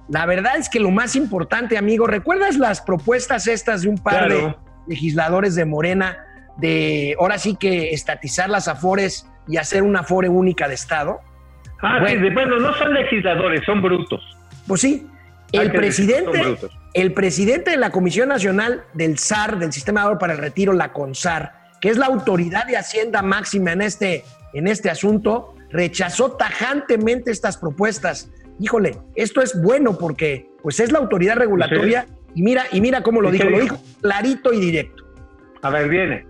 La 0.08 0.24
verdad 0.24 0.56
es 0.56 0.68
que 0.68 0.78
lo 0.78 0.92
más 0.92 1.16
importante, 1.16 1.76
amigo, 1.76 2.06
¿recuerdas 2.06 2.56
las 2.56 2.80
propuestas 2.80 3.48
estas 3.48 3.82
de 3.82 3.88
un 3.88 3.98
par 3.98 4.26
Claro. 4.26 4.34
de 4.34 4.71
legisladores 4.86 5.54
de 5.54 5.64
Morena 5.64 6.18
de 6.58 7.16
ahora 7.18 7.38
sí 7.38 7.56
que 7.56 7.90
estatizar 7.90 8.50
las 8.50 8.68
Afores 8.68 9.26
y 9.48 9.56
hacer 9.56 9.82
una 9.82 10.00
Afore 10.00 10.28
única 10.28 10.68
de 10.68 10.74
Estado? 10.74 11.20
Ah, 11.80 11.98
Bueno. 12.00 12.26
sí, 12.26 12.34
bueno, 12.34 12.58
no 12.58 12.74
son 12.74 12.94
legisladores, 12.94 13.62
son 13.64 13.82
brutos. 13.82 14.20
Pues 14.66 14.80
sí, 14.80 15.06
el 15.52 15.72
presidente, 15.72 16.56
el 16.94 17.12
presidente 17.12 17.72
de 17.72 17.76
la 17.76 17.90
Comisión 17.90 18.28
Nacional 18.28 18.84
del 18.94 19.18
SAR, 19.18 19.58
del 19.58 19.72
Sistema 19.72 20.00
de 20.00 20.06
Ahorro 20.06 20.18
para 20.18 20.34
el 20.34 20.38
Retiro, 20.38 20.72
la 20.72 20.92
CONSAR, 20.92 21.52
que 21.80 21.88
es 21.88 21.96
la 21.96 22.06
autoridad 22.06 22.66
de 22.66 22.76
Hacienda 22.76 23.22
máxima 23.22 23.72
en 23.72 23.82
este, 23.82 24.24
en 24.54 24.68
este 24.68 24.90
asunto, 24.90 25.54
rechazó 25.70 26.32
tajantemente 26.32 27.30
estas 27.30 27.56
propuestas. 27.56 28.30
Híjole, 28.60 28.98
esto 29.16 29.40
es 29.42 29.60
bueno 29.60 29.98
porque 29.98 30.48
pues 30.62 30.78
es 30.78 30.92
la 30.92 31.00
autoridad 31.00 31.36
regulatoria 31.36 32.06
y 32.34 32.42
mira, 32.42 32.64
y 32.72 32.80
mira 32.80 33.02
cómo 33.02 33.20
lo 33.20 33.28
¿Y 33.28 33.38
qué 33.38 33.44
dijo, 33.44 33.50
lo 33.50 33.62
dijo? 33.62 33.76
dijo 33.76 33.86
clarito 34.00 34.52
y 34.52 34.60
directo. 34.60 35.04
A 35.62 35.70
ver, 35.70 35.88
viene. 35.88 36.26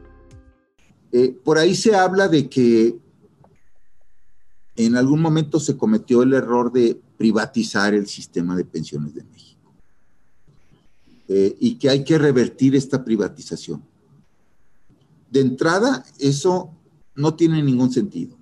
Eh, 1.12 1.35
por 1.44 1.59
ahí 1.59 1.74
se 1.74 1.94
habla 1.94 2.29
de 2.29 2.48
que 2.48 2.96
en 4.76 4.96
algún 4.96 5.20
momento 5.20 5.61
se 5.61 5.76
cometió 5.76 6.22
el 6.22 6.33
error 6.33 6.72
de 6.72 6.98
privatizar 7.18 7.94
el 7.94 8.07
sistema 8.07 8.57
de 8.57 8.64
pensiones 8.64 9.14
de 9.14 9.22
México 9.24 9.72
Eh, 11.29 11.57
y 11.61 11.76
que 11.79 11.88
hay 11.88 12.05
que 12.05 12.18
revertir 12.18 12.74
esta 12.74 13.05
privatización. 13.05 13.83
De 15.31 15.40
entrada, 15.40 16.05
eso 16.18 16.70
no 17.14 17.35
tiene 17.35 17.62
ningún 17.62 17.90
sentido. 17.90 18.37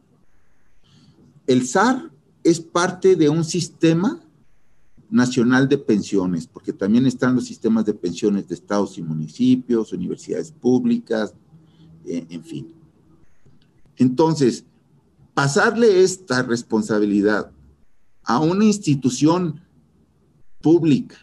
El 1.46 1.66
SAR 1.66 2.10
es 2.42 2.58
parte 2.60 3.14
de 3.16 3.28
un 3.28 3.44
sistema 3.44 4.20
nacional 5.10 5.68
de 5.68 5.78
pensiones, 5.78 6.46
porque 6.46 6.72
también 6.72 7.06
están 7.06 7.34
los 7.34 7.46
sistemas 7.46 7.84
de 7.84 7.94
pensiones 7.94 8.48
de 8.48 8.54
estados 8.54 8.96
y 8.96 9.02
municipios, 9.02 9.92
universidades 9.92 10.52
públicas, 10.52 11.34
eh, 12.04 12.26
en 12.28 12.44
fin. 12.44 12.74
Entonces, 13.96 14.64
pasarle 15.34 16.02
esta 16.02 16.42
responsabilidad 16.42 17.50
a 18.24 18.38
una 18.38 18.64
institución 18.64 19.60
pública 20.60 21.16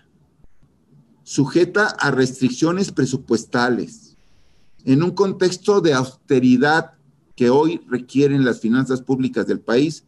sujeta 1.23 1.87
a 1.87 2.11
restricciones 2.11 2.91
presupuestales 2.91 4.15
en 4.85 5.03
un 5.03 5.11
contexto 5.11 5.81
de 5.81 5.93
austeridad 5.93 6.93
que 7.35 7.49
hoy 7.49 7.81
requieren 7.87 8.45
las 8.45 8.59
finanzas 8.59 9.01
públicas 9.01 9.45
del 9.45 9.59
país, 9.59 10.05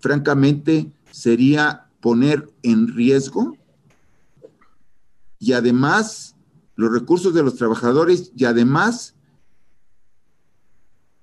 francamente 0.00 0.90
sería 1.10 1.90
poner 2.02 2.52
en 2.62 2.88
riesgo. 2.88 3.56
Y 5.38 5.54
además 5.54 6.36
los 6.76 6.92
recursos 6.92 7.32
de 7.32 7.42
los 7.42 7.56
trabajadores 7.56 8.32
y 8.36 8.44
además 8.44 9.14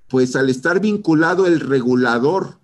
pues 0.09 0.35
al 0.35 0.49
estar 0.49 0.81
vinculado 0.81 1.45
el 1.45 1.59
regulador 1.59 2.59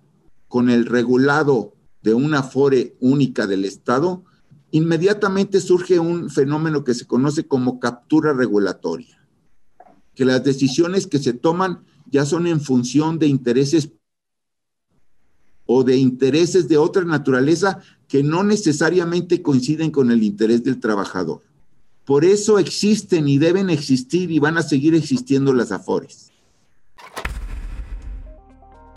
con 0.48 0.68
el 0.68 0.84
regulado 0.84 1.74
de 2.02 2.12
una 2.12 2.42
fore 2.42 2.96
única 3.00 3.46
del 3.46 3.64
Estado, 3.64 4.24
inmediatamente 4.72 5.60
surge 5.60 5.98
un 5.98 6.28
fenómeno 6.28 6.84
que 6.84 6.94
se 6.94 7.06
conoce 7.06 7.46
como 7.46 7.78
captura 7.78 8.32
regulatoria, 8.32 9.24
que 10.14 10.24
las 10.24 10.42
decisiones 10.42 11.06
que 11.06 11.20
se 11.20 11.32
toman 11.32 11.84
ya 12.10 12.26
son 12.26 12.48
en 12.48 12.60
función 12.60 13.18
de 13.18 13.28
intereses 13.28 13.90
o 15.66 15.84
de 15.84 15.96
intereses 15.96 16.68
de 16.68 16.78
otra 16.78 17.04
naturaleza 17.04 17.80
que 18.08 18.22
no 18.22 18.44
necesariamente 18.44 19.42
coinciden 19.42 19.90
con 19.90 20.10
el 20.10 20.22
interés 20.22 20.62
del 20.64 20.80
trabajador. 20.80 21.40
Por 22.04 22.24
eso 22.24 22.58
existen 22.58 23.26
y 23.26 23.38
deben 23.38 23.68
existir 23.68 24.30
y 24.30 24.38
van 24.38 24.58
a 24.58 24.62
seguir 24.62 24.94
existiendo 24.94 25.52
las 25.52 25.72
afores. 25.72 26.30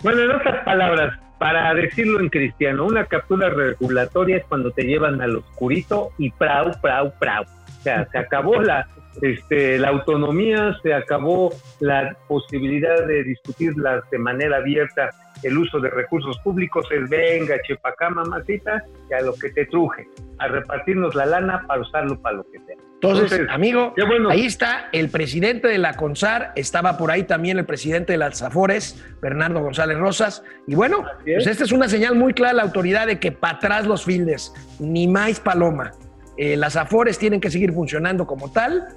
Bueno, 0.03 0.21
en 0.21 0.31
otras 0.31 0.63
palabras, 0.63 1.19
para 1.39 1.73
decirlo 1.73 2.19
en 2.19 2.29
cristiano, 2.29 2.85
una 2.85 3.05
captura 3.05 3.49
regulatoria 3.49 4.37
es 4.37 4.45
cuando 4.45 4.71
te 4.71 4.83
llevan 4.83 5.21
al 5.21 5.37
oscurito 5.37 6.11
y 6.17 6.29
prau, 6.29 6.71
prau, 6.81 7.11
prau. 7.19 7.43
O 7.43 7.81
sea, 7.81 8.07
se 8.11 8.17
acabó 8.17 8.61
la, 8.61 8.87
este, 9.21 9.77
la 9.79 9.89
autonomía, 9.89 10.77
se 10.81 10.93
acabó 10.93 11.53
la 11.79 12.15
posibilidad 12.27 13.05
de 13.05 13.23
discutirlas 13.23 14.09
de 14.11 14.19
manera 14.19 14.57
abierta 14.57 15.09
el 15.43 15.57
uso 15.57 15.79
de 15.79 15.89
recursos 15.89 16.37
públicos, 16.39 16.85
es 16.91 17.09
venga, 17.09 17.55
chepacá, 17.65 18.09
mamacita, 18.09 18.83
y 19.09 19.13
a 19.13 19.21
lo 19.21 19.33
que 19.33 19.49
te 19.49 19.65
truje, 19.65 20.07
a 20.37 20.47
repartirnos 20.47 21.15
la 21.15 21.25
lana 21.25 21.63
para 21.67 21.81
usarlo 21.81 22.19
para 22.21 22.37
lo 22.37 22.43
que 22.43 22.59
sea. 22.59 22.75
Entonces, 22.95 23.31
Entonces, 23.31 23.47
amigo, 23.49 23.93
bueno. 24.07 24.29
ahí 24.29 24.45
está 24.45 24.89
el 24.91 25.09
presidente 25.09 25.69
de 25.69 25.77
la 25.77 25.95
CONSAR, 25.95 26.51
estaba 26.57 26.97
por 26.97 27.11
ahí 27.11 27.23
también 27.23 27.57
el 27.57 27.65
presidente 27.65 28.11
de 28.11 28.17
las 28.17 28.41
Afores, 28.41 29.01
Bernardo 29.21 29.61
González 29.61 29.97
Rosas. 29.97 30.43
Y 30.67 30.75
bueno, 30.75 31.05
es. 31.25 31.35
pues 31.35 31.47
esta 31.47 31.63
es 31.63 31.71
una 31.71 31.87
señal 31.87 32.15
muy 32.15 32.33
clara 32.33 32.51
de 32.51 32.57
la 32.57 32.63
autoridad 32.63 33.07
de 33.07 33.17
que 33.17 33.31
para 33.31 33.55
atrás 33.55 33.87
los 33.87 34.03
fildes, 34.03 34.53
ni 34.79 35.07
más 35.07 35.39
paloma. 35.39 35.91
Eh, 36.35 36.57
las 36.57 36.75
Afores 36.75 37.17
tienen 37.17 37.39
que 37.39 37.49
seguir 37.49 37.71
funcionando 37.71 38.27
como 38.27 38.51
tal 38.51 38.89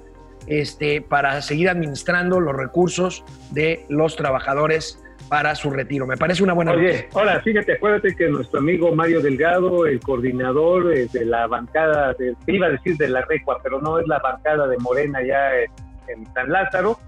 este, 0.47 1.01
para 1.01 1.41
seguir 1.41 1.69
administrando 1.69 2.39
los 2.39 2.55
recursos 2.55 3.23
de 3.51 3.85
los 3.89 4.15
trabajadores 4.15 4.99
para 5.29 5.55
su 5.55 5.71
retiro. 5.71 6.05
Me 6.05 6.17
parece 6.17 6.43
una 6.43 6.53
buena 6.53 6.73
Oye, 6.73 7.07
ahora 7.13 7.39
fíjate, 7.41 7.73
acuérdate 7.73 8.15
que 8.15 8.27
nuestro 8.27 8.59
amigo 8.59 8.93
Mario 8.93 9.21
Delgado, 9.21 9.85
el 9.85 9.99
coordinador 9.99 10.93
eh, 10.93 11.07
de 11.11 11.25
la 11.25 11.47
bancada, 11.47 12.13
de, 12.13 12.35
iba 12.47 12.67
a 12.67 12.69
decir 12.71 12.97
de 12.97 13.09
la 13.09 13.21
Recua, 13.21 13.59
pero 13.63 13.81
no 13.81 13.99
es 13.99 14.07
la 14.07 14.19
bancada 14.19 14.67
de 14.67 14.77
Morena 14.77 15.19
ya 15.25 15.55
en, 15.55 15.71
en 16.07 16.33
San 16.33 16.51
Lázaro, 16.51 16.99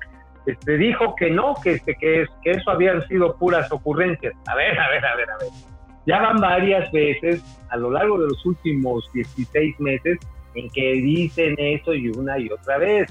este, 0.46 0.78
dijo 0.78 1.16
que 1.16 1.32
no, 1.32 1.56
que, 1.62 1.74
este, 1.74 1.96
que, 1.96 2.22
es, 2.22 2.30
que 2.44 2.52
eso 2.52 2.72
habían 2.72 3.06
sido 3.08 3.36
puras 3.36 3.72
ocurrencias. 3.72 4.34
A 4.48 4.56
ver, 4.56 4.80
a 4.80 4.90
ver, 4.90 5.06
a 5.06 5.16
ver, 5.16 5.30
a 5.30 5.38
ver. 5.38 5.50
Ya 6.06 6.22
van 6.22 6.38
varias 6.38 6.92
veces 6.92 7.44
a 7.70 7.78
lo 7.78 7.92
largo 7.92 8.20
de 8.20 8.28
los 8.28 8.46
últimos 8.46 9.10
16 9.14 9.80
meses 9.80 10.20
en 10.56 10.70
que 10.72 10.94
dicen 10.94 11.56
eso 11.58 11.94
y 11.94 12.10
una 12.10 12.40
y 12.40 12.50
otra 12.50 12.78
vez. 12.78 13.08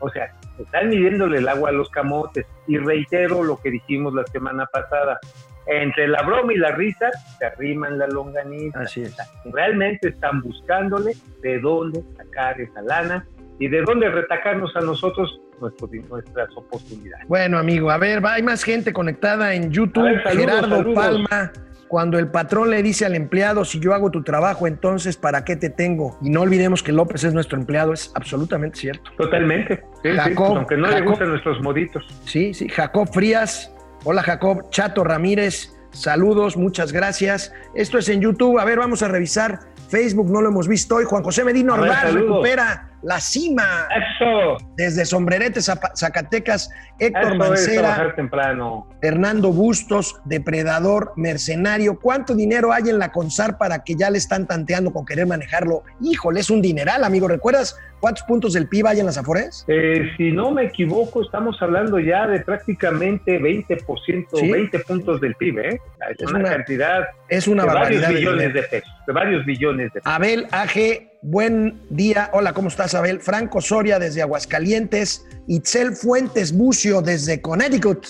O 0.00 0.08
sea, 0.10 0.32
están 0.58 0.88
midiéndole 0.90 1.38
el 1.38 1.48
agua 1.48 1.70
a 1.70 1.72
los 1.72 1.88
camotes. 1.90 2.46
Y 2.66 2.76
reitero 2.78 3.42
lo 3.42 3.60
que 3.60 3.70
dijimos 3.70 4.14
la 4.14 4.24
semana 4.26 4.66
pasada. 4.66 5.18
entre 5.64 6.08
la 6.08 6.22
broma 6.22 6.52
y 6.52 6.56
la 6.56 6.72
risa 6.72 7.08
se 7.38 7.44
arriman 7.46 7.96
la 7.96 8.08
longaniza. 8.08 8.80
Así 8.80 9.02
es. 9.02 9.16
Realmente 9.52 10.08
están 10.08 10.40
buscándole 10.42 11.12
de 11.40 11.60
dónde 11.60 12.02
sacar 12.16 12.60
esa 12.60 12.82
lana 12.82 13.24
y 13.60 13.68
de 13.68 13.80
dónde 13.82 14.08
retacarnos 14.10 14.74
a 14.74 14.80
nosotros 14.80 15.40
nuestro- 15.60 15.88
nuestras 16.10 16.48
oportunidades. 16.56 17.28
Bueno, 17.28 17.58
amigo, 17.58 17.92
a 17.92 17.96
ver, 17.98 18.24
va- 18.24 18.32
hay 18.32 18.42
más 18.42 18.64
gente 18.64 18.92
conectada 18.92 19.54
en 19.54 19.70
YouTube. 19.70 20.02
A 20.04 20.10
ver, 20.10 20.22
saludos, 20.24 20.46
Gerardo 20.46 20.76
saludos. 20.78 20.94
Palma. 20.96 21.52
Cuando 21.92 22.18
el 22.18 22.28
patrón 22.28 22.70
le 22.70 22.82
dice 22.82 23.04
al 23.04 23.14
empleado, 23.14 23.66
si 23.66 23.78
yo 23.78 23.92
hago 23.92 24.10
tu 24.10 24.22
trabajo, 24.22 24.66
entonces 24.66 25.18
¿para 25.18 25.44
qué 25.44 25.56
te 25.56 25.68
tengo? 25.68 26.16
Y 26.22 26.30
no 26.30 26.40
olvidemos 26.40 26.82
que 26.82 26.90
López 26.90 27.22
es 27.22 27.34
nuestro 27.34 27.58
empleado, 27.58 27.92
es 27.92 28.10
absolutamente 28.14 28.78
cierto. 28.78 29.10
Totalmente. 29.18 29.84
Sí, 30.02 30.08
Jacob, 30.08 30.56
aunque 30.56 30.78
no 30.78 30.88
le 30.88 31.02
gustan 31.02 31.28
nuestros 31.28 31.60
moditos. 31.60 32.02
Sí, 32.24 32.54
sí. 32.54 32.66
Jacob 32.70 33.12
Frías. 33.12 33.70
Hola, 34.04 34.22
Jacob. 34.22 34.70
Chato 34.70 35.04
Ramírez. 35.04 35.76
Saludos, 35.90 36.56
muchas 36.56 36.92
gracias. 36.92 37.52
Esto 37.74 37.98
es 37.98 38.08
en 38.08 38.22
YouTube. 38.22 38.58
A 38.58 38.64
ver, 38.64 38.78
vamos 38.78 39.02
a 39.02 39.08
revisar. 39.08 39.58
Facebook 39.90 40.30
no 40.30 40.40
lo 40.40 40.48
hemos 40.48 40.68
visto 40.68 40.94
hoy. 40.94 41.04
Juan 41.04 41.22
José 41.22 41.44
Medina 41.44 41.74
Ordaz 41.74 42.14
recupera 42.14 42.91
la 43.02 43.20
cima 43.20 43.88
Eso, 43.90 44.56
desde 44.76 45.04
Sombrerete, 45.04 45.60
Zacatecas. 45.60 46.70
Héctor 46.98 47.22
eso 47.32 47.34
Mancera. 47.34 48.14
temprano. 48.14 48.86
Fernando 49.00 49.52
Bustos, 49.52 50.20
depredador, 50.24 51.12
mercenario. 51.16 51.98
¿Cuánto 51.98 52.34
dinero 52.34 52.72
hay 52.72 52.88
en 52.88 52.98
la 52.98 53.10
CONSAR 53.10 53.58
para 53.58 53.82
que 53.82 53.94
ya 53.96 54.08
le 54.10 54.18
están 54.18 54.46
tanteando 54.46 54.92
con 54.92 55.04
querer 55.04 55.26
manejarlo? 55.26 55.82
Híjole, 56.00 56.40
es 56.40 56.50
un 56.50 56.62
dineral, 56.62 57.02
amigo. 57.02 57.26
¿Recuerdas 57.26 57.76
cuántos 58.00 58.22
puntos 58.24 58.52
del 58.52 58.68
PIB 58.68 58.86
hay 58.86 59.00
en 59.00 59.06
las 59.06 59.18
Afores? 59.18 59.64
Eh, 59.66 60.10
si 60.16 60.30
no 60.30 60.52
me 60.52 60.64
equivoco, 60.66 61.22
estamos 61.22 61.56
hablando 61.60 61.98
ya 61.98 62.26
de 62.28 62.40
prácticamente 62.40 63.40
20%, 63.40 64.26
Sí. 64.38 64.50
20 64.50 64.78
puntos 64.80 65.20
del 65.20 65.34
PIB. 65.34 65.58
¿eh? 65.58 65.80
Es, 66.10 66.20
Es 66.20 66.28
una, 66.30 66.38
una 66.38 66.48
cantidad 66.50 67.04
Es 67.28 67.48
una 67.48 67.62
de 67.64 67.68
varios 67.68 68.00
barbaridad. 68.02 68.08
de 68.08 68.14
billones 68.14 68.54
de 68.54 68.62
pesos. 68.62 68.90
De 69.06 69.12
varios 69.12 69.44
billones 69.44 69.92
de 69.92 70.00
pesos. 70.00 70.14
Abel 70.14 70.46
AG, 70.52 71.11
buen 71.22 71.80
día. 71.88 72.30
Hola, 72.32 72.52
¿cómo 72.52 72.68
estás, 72.68 72.94
Abel? 72.94 73.20
Franco 73.20 73.60
Soria 73.60 73.98
desde 73.98 74.22
Aguascalientes. 74.22 75.24
Itzel 75.46 75.94
Fuentes 75.96 76.52
Bucio 76.52 77.00
desde 77.00 77.40
Connecticut, 77.40 78.06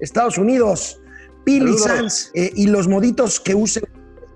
Estados 0.00 0.36
Unidos. 0.36 1.00
Pili. 1.44 1.78
Sanz 1.78 2.32
eh, 2.34 2.50
y 2.56 2.66
los 2.66 2.88
moditos 2.88 3.38
que 3.38 3.54
usen 3.54 3.84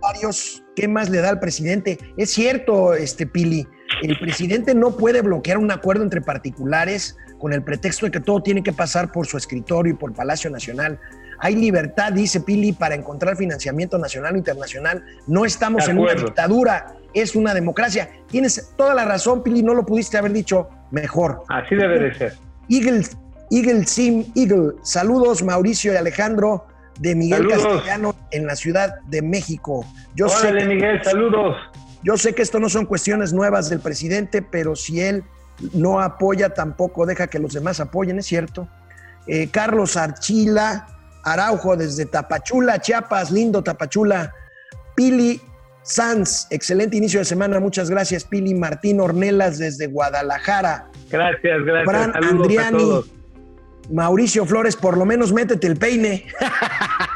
varios. 0.00 0.62
¿Qué 0.76 0.86
más 0.86 1.10
le 1.10 1.18
da 1.18 1.28
al 1.30 1.40
presidente? 1.40 1.98
Es 2.16 2.30
cierto, 2.30 2.94
este 2.94 3.26
Pili. 3.26 3.66
El 4.02 4.18
presidente 4.18 4.74
no 4.74 4.96
puede 4.96 5.20
bloquear 5.20 5.58
un 5.58 5.72
acuerdo 5.72 6.04
entre 6.04 6.20
particulares 6.20 7.16
con 7.38 7.52
el 7.52 7.64
pretexto 7.64 8.06
de 8.06 8.12
que 8.12 8.20
todo 8.20 8.42
tiene 8.42 8.62
que 8.62 8.72
pasar 8.72 9.10
por 9.10 9.26
su 9.26 9.36
escritorio 9.36 9.92
y 9.92 9.96
por 9.96 10.14
Palacio 10.14 10.50
Nacional. 10.50 11.00
Hay 11.40 11.56
libertad, 11.56 12.12
dice 12.12 12.40
Pili, 12.40 12.72
para 12.72 12.94
encontrar 12.94 13.36
financiamiento 13.36 13.98
nacional 13.98 14.34
o 14.34 14.38
internacional. 14.38 15.04
No 15.26 15.44
estamos 15.44 15.88
en 15.88 15.98
una 15.98 16.14
dictadura, 16.14 16.94
es 17.14 17.34
una 17.36 17.54
democracia. 17.54 18.10
Tienes 18.28 18.72
toda 18.76 18.94
la 18.94 19.04
razón, 19.04 19.42
Pili, 19.42 19.62
no 19.62 19.74
lo 19.74 19.84
pudiste 19.84 20.18
haber 20.18 20.32
dicho 20.32 20.68
mejor. 20.90 21.42
Así 21.48 21.74
debe 21.74 21.98
de 21.98 22.14
ser. 22.14 22.34
Eagle, 22.68 23.04
Eagle 23.50 23.86
Sim 23.86 24.26
Eagle, 24.36 24.74
saludos 24.82 25.42
Mauricio 25.42 25.92
y 25.92 25.96
Alejandro 25.96 26.66
de 26.98 27.14
Miguel 27.14 27.48
Saludos. 27.48 27.66
Castellano 27.66 28.14
en 28.30 28.46
la 28.46 28.56
Ciudad 28.56 29.00
de 29.08 29.22
México. 29.22 29.84
Yo 30.14 30.28
sé, 30.28 30.48
Órale, 30.48 30.60
que, 30.62 30.74
Miguel, 30.74 31.02
saludos. 31.02 31.56
yo 32.02 32.16
sé 32.16 32.34
que 32.34 32.42
esto 32.42 32.60
no 32.60 32.68
son 32.68 32.86
cuestiones 32.86 33.32
nuevas 33.32 33.70
del 33.70 33.80
presidente, 33.80 34.42
pero 34.42 34.76
si 34.76 35.00
él 35.00 35.24
no 35.72 36.00
apoya, 36.00 36.50
tampoco 36.54 37.06
deja 37.06 37.26
que 37.26 37.38
los 37.38 37.52
demás 37.54 37.80
apoyen, 37.80 38.18
es 38.18 38.26
cierto. 38.26 38.68
Eh, 39.26 39.48
Carlos 39.50 39.96
Archila, 39.96 40.86
Araujo 41.24 41.76
desde 41.76 42.06
Tapachula, 42.06 42.80
Chiapas, 42.80 43.30
lindo 43.30 43.62
Tapachula. 43.62 44.32
Pili 44.94 45.40
Sanz, 45.82 46.46
excelente 46.50 46.96
inicio 46.96 47.20
de 47.20 47.24
semana, 47.24 47.58
muchas 47.60 47.90
gracias. 47.90 48.24
Pili 48.24 48.54
Martín 48.54 49.00
Ornelas 49.00 49.58
desde 49.58 49.86
Guadalajara. 49.86 50.86
Gracias, 51.10 51.62
gracias. 51.64 51.84
Fran 51.90 52.12
saludos 52.12 52.32
a 52.32 52.36
Andriani, 52.42 52.78
todos. 52.78 53.10
Mauricio 53.92 54.46
Flores, 54.46 54.76
por 54.76 54.96
lo 54.96 55.04
menos 55.04 55.32
métete 55.32 55.66
el 55.66 55.76
peine. 55.76 56.24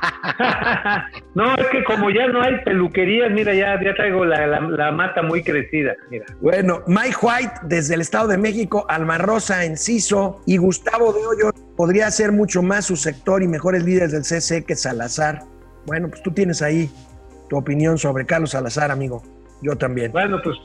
no, 1.34 1.54
es 1.54 1.66
que 1.68 1.84
como 1.84 2.10
ya 2.10 2.26
no 2.28 2.42
hay 2.42 2.60
peluquerías, 2.64 3.30
mira, 3.30 3.54
ya, 3.54 3.80
ya 3.82 3.94
traigo 3.94 4.24
la, 4.24 4.46
la- 4.46 4.60
la 4.60 4.92
mata 4.92 5.22
muy 5.22 5.42
crecida. 5.42 5.94
Mira. 6.10 6.24
Bueno, 6.40 6.82
Mike 6.86 7.16
White 7.22 7.52
desde 7.64 7.94
el 7.94 8.00
Estado 8.00 8.28
de 8.28 8.38
México, 8.38 8.86
Alma 8.88 9.18
Rosa 9.18 9.64
Enciso 9.64 10.42
y 10.46 10.56
Gustavo 10.56 11.12
de 11.12 11.26
Hoyo 11.26 11.50
podría 11.76 12.10
ser 12.10 12.32
mucho 12.32 12.62
más 12.62 12.86
su 12.86 12.96
sector 12.96 13.42
y 13.42 13.48
mejores 13.48 13.84
líderes 13.84 14.12
del 14.12 14.24
CC 14.24 14.64
que 14.64 14.74
Salazar. 14.74 15.42
Bueno, 15.86 16.08
pues 16.08 16.22
tú 16.22 16.32
tienes 16.32 16.62
ahí 16.62 16.90
tu 17.54 17.58
opinión 17.58 17.98
sobre 17.98 18.26
Carlos 18.26 18.50
Salazar, 18.50 18.90
amigo. 18.90 19.22
Yo 19.62 19.76
también. 19.76 20.10
Bueno, 20.10 20.40
pues 20.42 20.56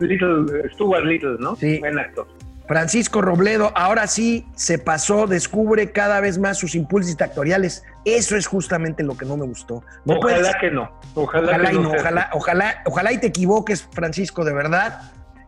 Little, 0.00 0.70
Stuart 0.72 1.04
Little, 1.04 1.36
¿no? 1.40 1.56
Sí. 1.56 1.78
Buen 1.80 1.98
actor. 1.98 2.26
Francisco 2.68 3.20
Robledo, 3.22 3.72
ahora 3.74 4.06
sí 4.06 4.46
se 4.54 4.78
pasó, 4.78 5.26
descubre 5.26 5.90
cada 5.90 6.20
vez 6.20 6.38
más 6.38 6.58
sus 6.58 6.74
impulsos 6.74 7.08
dictatoriales. 7.10 7.82
Eso 8.04 8.36
es 8.36 8.46
justamente 8.46 9.02
lo 9.02 9.16
que 9.16 9.24
no 9.24 9.36
me 9.36 9.46
gustó. 9.46 9.82
No 10.04 10.14
ojalá 10.18 10.36
puedes- 10.38 10.56
que 10.60 10.70
no. 10.70 10.90
Ojalá, 11.14 11.48
Ojalá 11.48 11.70
que 11.70 11.74
y 11.76 11.78
no. 11.80 11.90
ojalá, 11.90 12.30
ojalá, 12.32 12.82
ojalá 12.86 13.12
y 13.12 13.18
te 13.18 13.26
equivoques, 13.28 13.88
Francisco, 13.92 14.44
de 14.44 14.52
verdad. 14.52 15.00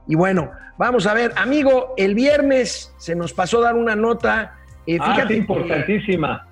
Y 0.08 0.14
bueno, 0.16 0.50
vamos 0.78 1.06
a 1.06 1.14
ver, 1.14 1.32
amigo, 1.36 1.94
el 1.98 2.14
viernes 2.14 2.92
se 2.98 3.14
nos 3.14 3.32
pasó 3.32 3.60
dar 3.60 3.76
una 3.76 3.94
nota. 3.94 4.54
Eh, 4.86 4.98
Ah, 5.00 5.12
fíjate 5.14 5.22
sí, 5.22 5.28
que 5.34 5.36
importantísima. 5.36 6.46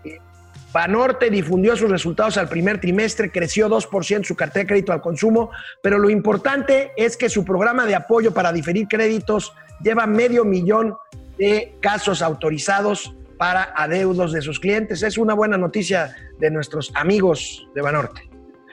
Banorte 0.72 1.30
difundió 1.30 1.76
sus 1.76 1.90
resultados 1.90 2.36
al 2.36 2.48
primer 2.48 2.78
trimestre, 2.78 3.30
creció 3.30 3.68
2% 3.68 4.24
su 4.24 4.36
cartera 4.36 4.64
de 4.64 4.68
crédito 4.68 4.92
al 4.92 5.00
consumo, 5.00 5.50
pero 5.82 5.98
lo 5.98 6.10
importante 6.10 6.92
es 6.96 7.16
que 7.16 7.28
su 7.28 7.44
programa 7.44 7.86
de 7.86 7.94
apoyo 7.94 8.34
para 8.34 8.52
diferir 8.52 8.86
créditos 8.86 9.54
lleva 9.82 10.06
medio 10.06 10.44
millón 10.44 10.94
de 11.38 11.74
casos 11.80 12.20
autorizados 12.20 13.14
para 13.38 13.72
adeudos 13.76 14.32
de 14.32 14.42
sus 14.42 14.60
clientes. 14.60 15.02
Es 15.02 15.16
una 15.16 15.32
buena 15.34 15.56
noticia 15.56 16.14
de 16.38 16.50
nuestros 16.50 16.92
amigos 16.94 17.66
de 17.74 17.80
Banorte. 17.80 18.28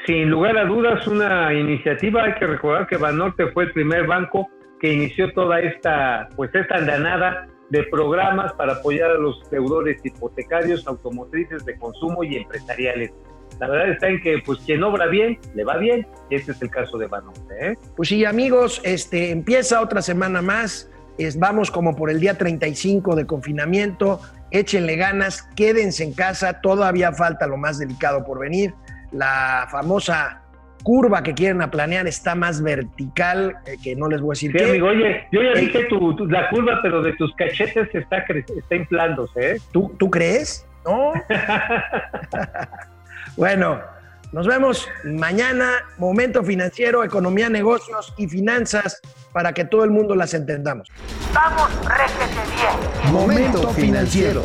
Sin 0.06 0.30
lugar 0.30 0.58
a 0.58 0.66
dudas, 0.66 1.08
una 1.08 1.54
iniciativa. 1.54 2.24
Hay 2.24 2.34
que 2.36 2.46
recordar 2.46 2.88
que 2.88 2.98
Banorte 2.98 3.48
fue 3.52 3.66
el 3.66 3.72
primer 3.72 4.06
banco 4.06 4.50
que 4.80 4.92
inició 4.92 5.32
toda 5.34 5.60
esta, 5.62 6.30
pues 6.36 6.54
esta 6.54 6.76
andanada 6.76 7.48
de 7.70 7.84
programas 7.84 8.54
para 8.54 8.74
apoyar 8.74 9.12
a 9.12 9.16
los 9.16 9.50
deudores 9.50 10.00
hipotecarios, 10.04 10.86
automotrices 10.88 11.66
de 11.66 11.78
consumo 11.78 12.24
y 12.24 12.38
empresariales. 12.38 13.12
La 13.60 13.70
verdad 13.70 13.90
está 13.92 14.10
en 14.10 14.22
que, 14.22 14.40
pues, 14.46 14.60
quien 14.60 14.84
obra 14.84 15.08
bien, 15.08 15.40
le 15.54 15.64
va 15.64 15.78
bien. 15.78 16.06
Este 16.30 16.52
es 16.52 16.62
el 16.62 16.70
caso 16.70 16.98
de 16.98 17.08
Banorte. 17.08 17.54
¿eh? 17.60 17.78
Pues 17.96 18.10
sí, 18.10 18.26
amigos, 18.26 18.82
este, 18.84 19.32
empieza 19.32 19.82
otra 19.82 20.02
semana 20.02 20.42
más. 20.42 20.92
Vamos 21.38 21.72
como 21.72 21.96
por 21.96 22.10
el 22.10 22.20
día 22.20 22.38
35 22.38 23.16
de 23.16 23.26
confinamiento. 23.26 24.20
Échenle 24.52 24.98
ganas, 24.98 25.44
quédense 25.56 26.04
en 26.04 26.14
casa. 26.14 26.60
Todavía 26.60 27.14
falta 27.14 27.48
lo 27.48 27.56
más 27.56 27.80
delicado 27.80 28.26
por 28.26 28.40
venir. 28.40 28.74
La 29.14 29.68
famosa 29.72 30.45
curva 30.86 31.24
que 31.24 31.34
quieren 31.34 31.68
planear 31.72 32.06
está 32.08 32.36
más 32.36 32.62
vertical, 32.62 33.56
eh, 33.66 33.76
que 33.84 33.96
no 33.96 34.08
les 34.08 34.22
voy 34.22 34.30
a 34.30 34.34
decir 34.36 34.52
Sí, 34.52 34.58
qué. 34.60 34.70
amigo, 34.70 34.88
oye, 34.88 35.28
yo 35.32 35.42
ya 35.42 35.50
Eh. 35.54 35.62
dije 35.62 35.86
tu, 35.86 36.16
tu- 36.16 36.28
la 36.28 36.48
curva, 36.50 36.80
pero 36.84 37.02
de 37.02 37.14
tus 37.14 37.34
cachetes 37.36 37.90
está, 37.92 38.18
está 38.20 38.76
inflándose, 38.76 39.56
¿eh? 39.56 39.62
¿Tú, 39.72 39.92
¿Tú 39.98 40.12
crees? 40.12 40.64
No. 40.86 41.12
bueno, 43.36 43.82
nos 44.32 44.46
vemos 44.48 44.88
mañana. 45.04 45.72
Momento 45.98 46.44
financiero, 46.44 47.04
economía, 47.04 47.50
negocios 47.50 48.14
y 48.18 48.28
finanzas 48.28 49.02
para 49.34 49.54
que 49.54 49.66
todo 49.66 49.84
el 49.84 49.90
mundo 49.90 50.16
las 50.16 50.36
entendamos. 50.36 50.88
Vamos, 51.34 51.68
réjete 51.88 52.42
bien. 52.56 53.12
Momento 53.12 53.70
financiero. 53.70 54.44